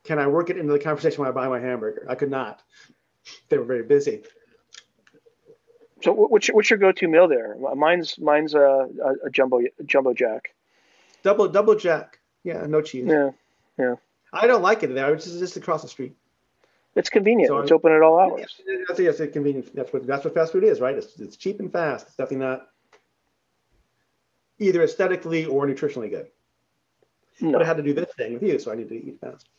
[0.03, 2.05] Can I work it into the conversation when I buy my hamburger?
[2.09, 2.61] I could not.
[3.49, 4.23] They were very busy.
[6.03, 7.55] So what's your, what's your go-to meal there?
[7.75, 10.53] Mine's mine's a, a, a jumbo jumbo jack.
[11.23, 12.19] Double double jack.
[12.43, 13.05] Yeah, no cheese.
[13.07, 13.31] Yeah,
[13.79, 13.95] yeah.
[14.31, 15.13] I don't like it there.
[15.13, 16.15] It's just, just across the street.
[16.95, 17.49] It's convenient.
[17.49, 18.55] So it's open at all hours.
[18.87, 19.75] That's, it's convenient.
[19.75, 20.95] That's what that's what fast food is, right?
[20.95, 22.07] It's, it's cheap and fast.
[22.07, 22.67] It's definitely not
[24.59, 26.27] either aesthetically or nutritionally good.
[27.41, 27.53] No.
[27.53, 29.49] But I had to do this thing with you, so I need to eat fast.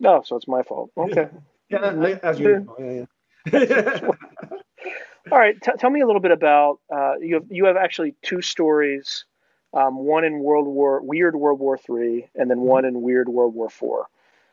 [0.00, 0.90] No, so it's my fault.
[0.96, 1.28] Okay.
[1.68, 2.76] yeah, as usual.
[2.80, 3.04] Yeah,
[3.52, 4.00] yeah.
[5.30, 5.60] all right.
[5.62, 7.34] T- tell me a little bit about uh, you.
[7.34, 9.24] Have you have actually two stories.
[9.72, 13.54] Um, one in World War Weird World War Three, and then one in Weird World
[13.54, 14.08] War Four.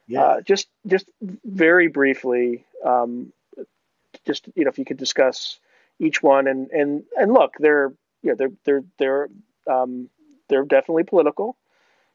[0.07, 0.21] Yeah.
[0.21, 3.33] Uh, just just very briefly, um,
[4.25, 5.59] just you know, if you could discuss
[5.99, 9.29] each one and and and look, they're you know they're they're they're
[9.69, 10.09] um,
[10.47, 11.57] they're definitely political,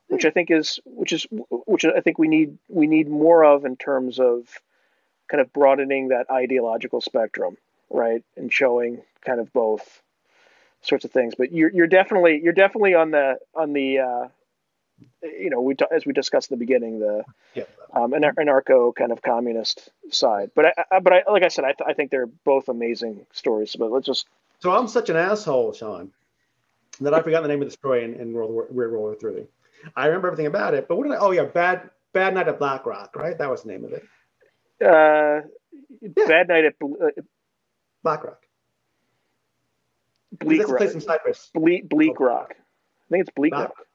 [0.09, 1.27] which I think is which is
[1.67, 4.49] which I think we need we need more of in terms of
[5.29, 7.57] kind of broadening that ideological spectrum,
[7.91, 10.03] right, and showing kind of both
[10.81, 11.35] sorts of things.
[11.37, 14.29] But you're you're definitely you're definitely on the on the uh,
[15.23, 17.65] you know, we as we discussed in the beginning, the yeah.
[17.93, 20.51] um, anarcho kind of communist side.
[20.55, 23.77] But I, but I, like I said, I, th- I think they're both amazing stories.
[23.77, 24.27] But let's just.
[24.61, 26.13] So I'm such an asshole, Sean,
[27.01, 29.47] that I forgot the name of the story in, in World War World War Three.
[29.97, 31.17] I remember everything about it, but what did I?
[31.17, 33.37] Oh yeah, bad Bad Night at Black Rock, right?
[33.37, 34.05] That was the name of it.
[34.81, 35.47] Uh,
[36.01, 36.27] yeah.
[36.27, 37.23] Bad Night at uh,
[38.03, 38.43] Black Rock.
[40.39, 40.79] Bleak Rock.
[40.79, 41.51] place in Cyprus.
[41.55, 42.19] Bleak, Bleak.
[42.19, 42.55] Rock.
[42.57, 43.69] I think it's Bleak Black.
[43.69, 43.87] Rock.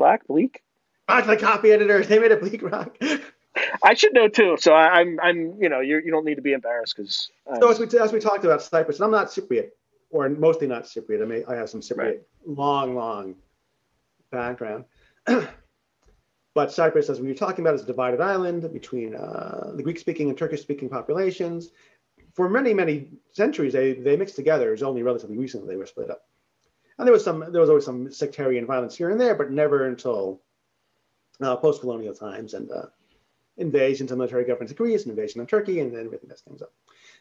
[0.00, 0.62] Black Bleak.
[1.08, 2.08] That's the copy editors.
[2.08, 2.96] They made a Bleak Rock.
[3.84, 4.56] I should know too.
[4.58, 7.30] So I, am I'm, I'm, you know, you you don't need to be embarrassed because.
[7.60, 9.72] So as we as we talked about Cyprus, and I'm not Cypriot,
[10.08, 11.20] or mostly not Cypriot.
[11.20, 12.22] I may I have some Cypriot right.
[12.46, 13.34] long long
[14.32, 14.86] background.
[16.54, 20.30] but Cyprus, as we were talking about, is a divided island between uh, the Greek-speaking
[20.30, 21.72] and Turkish-speaking populations.
[22.32, 24.72] For many many centuries, they they mixed together.
[24.72, 26.22] It's only relatively recently they were split up.
[27.00, 29.86] And there was some, there was always some sectarian violence here and there, but never
[29.86, 30.42] until
[31.40, 32.88] uh, post-colonial times and uh,
[33.56, 36.60] invasions of military governments of Greece, and invasion of Turkey, and then everything messed things
[36.60, 36.74] up.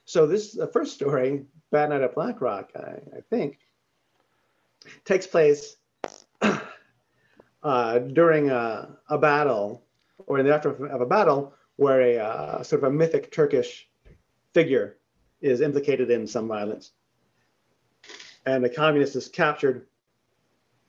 [0.04, 3.60] So this the first story, Bad Night at Black Rock, I, I think,
[5.06, 5.78] takes place
[7.64, 9.82] uh, during a, a, battle
[10.28, 13.88] or in the after of a battle where a uh, sort of a mythic Turkish
[14.54, 14.98] figure
[15.40, 16.92] is implicated in some violence.
[18.46, 19.86] And the communists is captured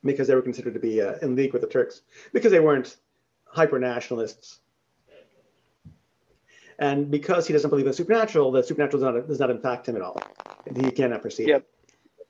[0.05, 2.97] because they were considered to be uh, in league with the Turks because they weren't
[3.45, 4.61] hyper nationalists.
[6.79, 9.87] And because he doesn't believe in the supernatural, the supernatural does not, does not impact
[9.87, 10.19] him at all.
[10.75, 11.61] He cannot perceive Yep.
[11.61, 12.27] it.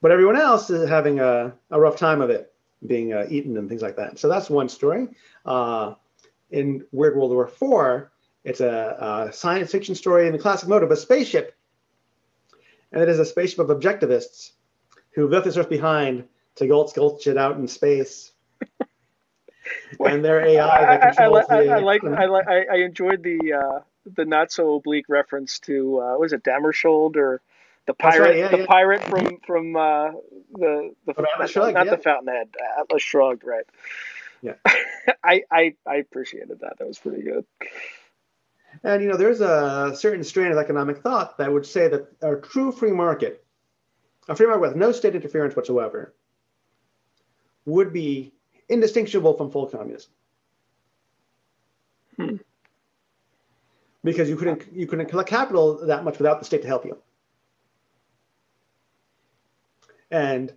[0.00, 2.54] But everyone else is having a, a rough time of it,
[2.86, 4.18] being uh, eaten and things like that.
[4.18, 5.08] So that's one story.
[5.44, 5.94] Uh,
[6.50, 8.08] in Weird World War IV,
[8.44, 11.54] it's a, a science fiction story in the classic mode of a spaceship.
[12.92, 14.52] And it is a spaceship of objectivists
[15.14, 16.24] who left this Earth behind
[16.56, 18.32] to go sculpt it out in space.
[20.00, 23.80] and their AI that I, I, I, I, like I like I, enjoyed the uh,
[24.16, 27.40] the not so oblique reference to uh, was it Danneskjöld or
[27.86, 28.66] the pirate right, yeah, the yeah.
[28.66, 30.10] pirate from from uh,
[30.52, 31.96] the the Atlas not, Shrugged, not yeah.
[31.96, 32.48] the Fountainhead
[32.78, 33.64] Atlas Shrugged right
[34.42, 34.54] Yeah.
[35.24, 37.44] I, I I appreciated that that was pretty good
[38.82, 42.36] And you know, there's a certain strain of economic thought that would say that a
[42.36, 43.44] true free market,
[44.30, 46.14] a free market with no state interference whatsoever,
[47.66, 48.32] would be
[48.68, 50.12] indistinguishable from full communism.
[52.16, 52.36] Hmm.
[54.04, 56.96] Because you couldn't you couldn't collect capital that much without the state to help you.
[60.10, 60.52] And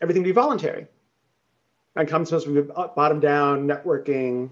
[0.00, 0.88] everything would be voluntary.
[1.94, 4.50] And comes supposed to be bottom down networking,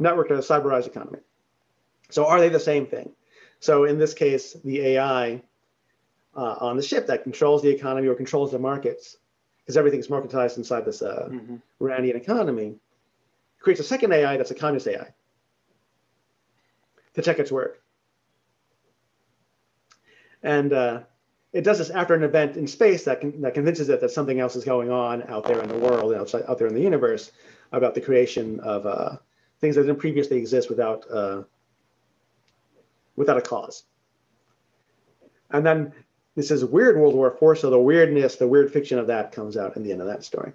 [0.00, 1.18] networked a cyberized economy.
[2.10, 3.10] So are they the same thing?
[3.58, 5.42] So in this case, the AI
[6.36, 9.16] uh, on the ship that controls the economy or controls the markets,
[9.60, 11.56] because everything's marketized inside this uh, mm-hmm.
[11.80, 12.76] Randian economy,
[13.58, 15.12] creates a second AI that's a communist AI
[17.14, 17.82] to check its work.
[20.42, 21.00] And uh,
[21.52, 24.40] it does this after an event in space that, con- that convinces it that something
[24.40, 27.32] else is going on out there in the world, outside, out there in the universe,
[27.72, 29.16] about the creation of uh,
[29.60, 31.42] things that didn't previously exist without uh,
[33.16, 33.84] without a cause.
[35.50, 35.92] And then
[36.36, 39.56] this is weird World War IV, so the weirdness, the weird fiction of that comes
[39.56, 40.52] out in the end of that story.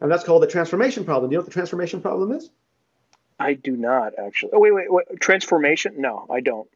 [0.00, 1.30] And that's called the transformation problem.
[1.30, 2.50] Do you know what the transformation problem is?
[3.40, 5.20] I do not actually oh wait wait, wait.
[5.20, 6.68] transformation no I don't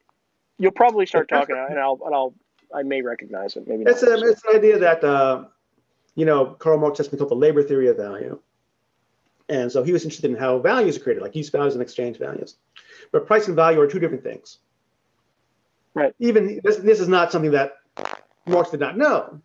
[0.59, 2.35] you'll probably start talking and I'll and I'll
[2.75, 3.93] I may recognize it maybe not.
[3.93, 5.45] It's, a, it's an idea that, uh,
[6.15, 8.39] you know, Karl Marx has been called the labor theory of value.
[9.49, 12.19] And so he was interested in how values are created, like use values and exchange
[12.19, 12.57] values.
[13.11, 14.59] But price and value are two different things.
[15.95, 16.15] Right.
[16.19, 17.75] Even this, this is not something that
[18.47, 19.41] Marx did not know.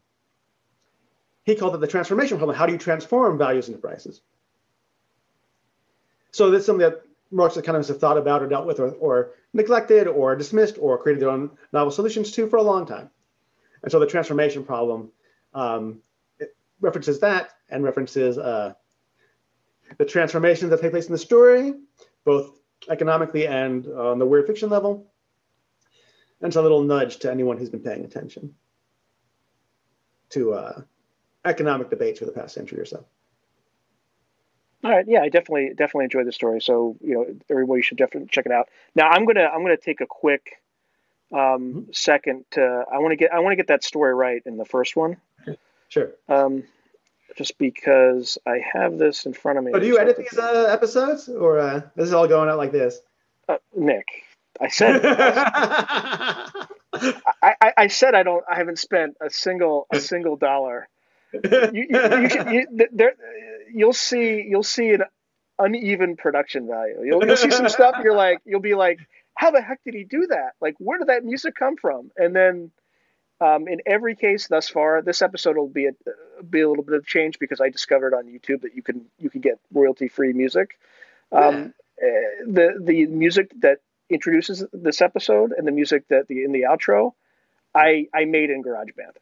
[1.43, 2.57] He called it the transformation problem.
[2.57, 4.21] How do you transform values into prices?
[6.31, 10.07] So that's something that Marx economists have thought about or dealt with or, or neglected
[10.07, 13.09] or dismissed or created their own novel solutions to for a long time.
[13.83, 15.11] And so the transformation problem
[15.53, 16.01] um,
[16.79, 18.73] references that and references uh,
[19.97, 21.73] the transformations that take place in the story,
[22.25, 25.07] both economically and on the weird fiction level.
[26.41, 28.53] And it's a little nudge to anyone who's been paying attention
[30.29, 30.81] to uh,
[31.45, 33.05] economic debates for the past century or so.
[34.83, 36.61] All right, yeah, I definitely definitely enjoyed the story.
[36.61, 38.69] So you know, everybody should definitely check it out.
[38.95, 40.61] Now I'm gonna I'm gonna take a quick
[41.33, 41.91] um, Mm-hmm.
[41.91, 44.65] second to I want to get I want to get that story right in the
[44.65, 45.17] first one,
[45.89, 46.11] Sure.
[46.29, 46.63] um,
[47.35, 49.71] just because I have this in front of me.
[49.73, 52.71] So do you edit these uh, episodes, or uh, this is all going out like
[52.71, 52.99] this?
[53.49, 54.05] Uh, Nick,
[54.59, 55.01] I said
[56.93, 60.87] I, I, I said I don't I haven't spent a single a single dollar.
[61.33, 61.41] You,
[61.73, 63.13] you, you, should, you there,
[63.73, 65.03] you'll see you'll see an
[65.59, 67.03] uneven production value.
[67.03, 67.95] You'll, you'll see some stuff.
[68.03, 68.99] You're like you'll be like,
[69.35, 70.51] how the heck did he do that?
[70.61, 72.11] Like where did that music come from?
[72.17, 72.71] And then
[73.39, 75.91] um, in every case thus far, this episode will be a
[76.43, 79.29] be a little bit of change because I discovered on YouTube that you can you
[79.29, 80.79] can get royalty free music.
[81.31, 83.79] Um, eh, the the music that
[84.09, 87.13] introduces this episode and the music that the in the outro,
[87.73, 89.17] I I made in GarageBand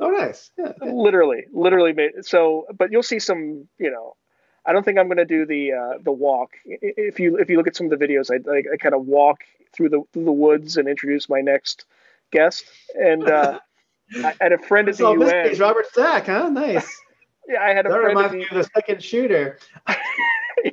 [0.00, 0.50] oh, nice.
[0.58, 0.72] Yeah.
[0.82, 0.92] yeah.
[0.92, 4.16] literally literally made so but you'll see some you know
[4.64, 7.56] i don't think i'm going to do the uh, the walk if you if you
[7.56, 9.44] look at some of the videos i i, I kind of walk
[9.74, 11.84] through the through the woods and introduce my next
[12.32, 13.58] guest and uh
[14.24, 15.48] I had a friend at the UN.
[15.48, 16.48] is Robert Stack, huh?
[16.48, 17.02] Nice.
[17.48, 19.58] Yeah, I had a That friend at reminds me of the second shooter.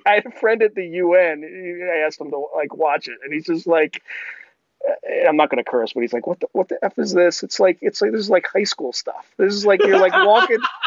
[0.05, 1.43] I had a friend at the UN.
[1.93, 4.01] I asked him to like watch it, and he's just like,
[5.27, 7.43] I'm not going to curse, but he's like, "What the what the f is this?"
[7.43, 9.25] It's like it's like this is like high school stuff.
[9.37, 10.59] This is like you're like walking.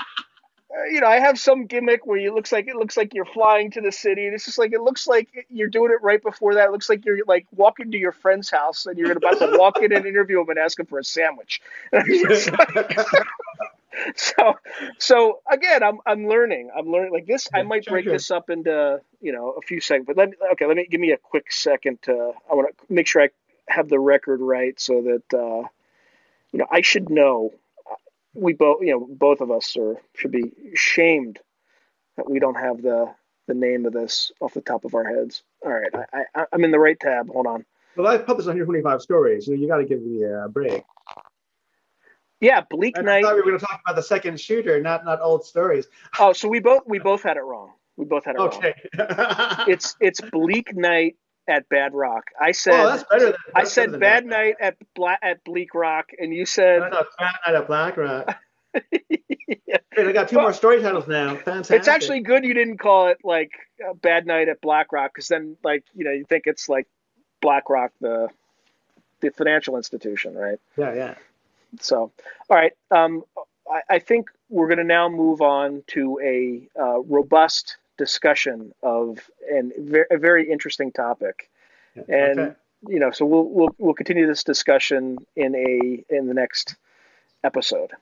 [0.70, 3.24] uh, You know, I have some gimmick where it looks like it looks like you're
[3.26, 6.22] flying to the city, and it's just like it looks like you're doing it right
[6.22, 6.68] before that.
[6.68, 9.78] It looks like you're like walking to your friend's house, and you're about to walk
[9.82, 11.61] in and interview him and ask him for a sandwich.
[13.97, 14.55] And I'm just like- so
[14.99, 19.01] so again i'm i'm learning i'm learning like this i might break this up into
[19.20, 21.51] you know a few seconds but let me okay let me give me a quick
[21.51, 23.28] second to i want to make sure i
[23.68, 25.66] have the record right so that uh,
[26.53, 27.53] you know I should know.
[28.34, 31.38] We both, you know, both of us are should be shamed
[32.16, 33.12] that we don't have the
[33.49, 35.42] the name of this off the top of our heads.
[35.64, 37.28] All right, I, I I'm in the right tab.
[37.30, 37.64] Hold on.
[37.97, 40.84] Well, I've published 125 stories, so you got to give me a break.
[42.41, 43.18] Yeah, Bleak And Night.
[43.18, 45.87] I thought we were going to talk about the second shooter, not not old stories.
[46.18, 47.72] Oh, so we both we both had it wrong.
[47.97, 48.49] We both had it wrong.
[48.49, 48.74] Okay.
[49.72, 51.16] It's it's Bleak Night
[51.49, 52.24] at Bad Rock.
[52.41, 53.34] I said oh, that's better than.
[53.55, 54.28] I that's better said Bad that.
[54.28, 57.97] Night at Bla- at Bleak Rock, and you said No, no, Bad Night at Black
[57.97, 58.37] Rock.
[59.66, 59.78] Yeah.
[59.95, 61.37] Great, I got two more story titles now.
[61.37, 61.78] Fantastic.
[61.78, 63.53] It's actually good you didn't call it like
[63.84, 66.87] uh, Bad Night at BlackRock because then like you know you think it's like
[67.41, 68.28] BlackRock the
[69.20, 70.59] the financial institution, right?
[70.76, 71.14] yeah, yeah.
[71.80, 72.12] So,
[72.48, 73.24] all right, um,
[73.70, 79.30] I, I think we're going to now move on to a uh, robust discussion of
[79.50, 79.72] an,
[80.10, 81.50] a very interesting topic,
[81.94, 82.02] yeah.
[82.08, 82.56] and okay.
[82.88, 86.76] you know, so we'll we'll we'll continue this discussion in a in the next
[87.42, 87.92] episode.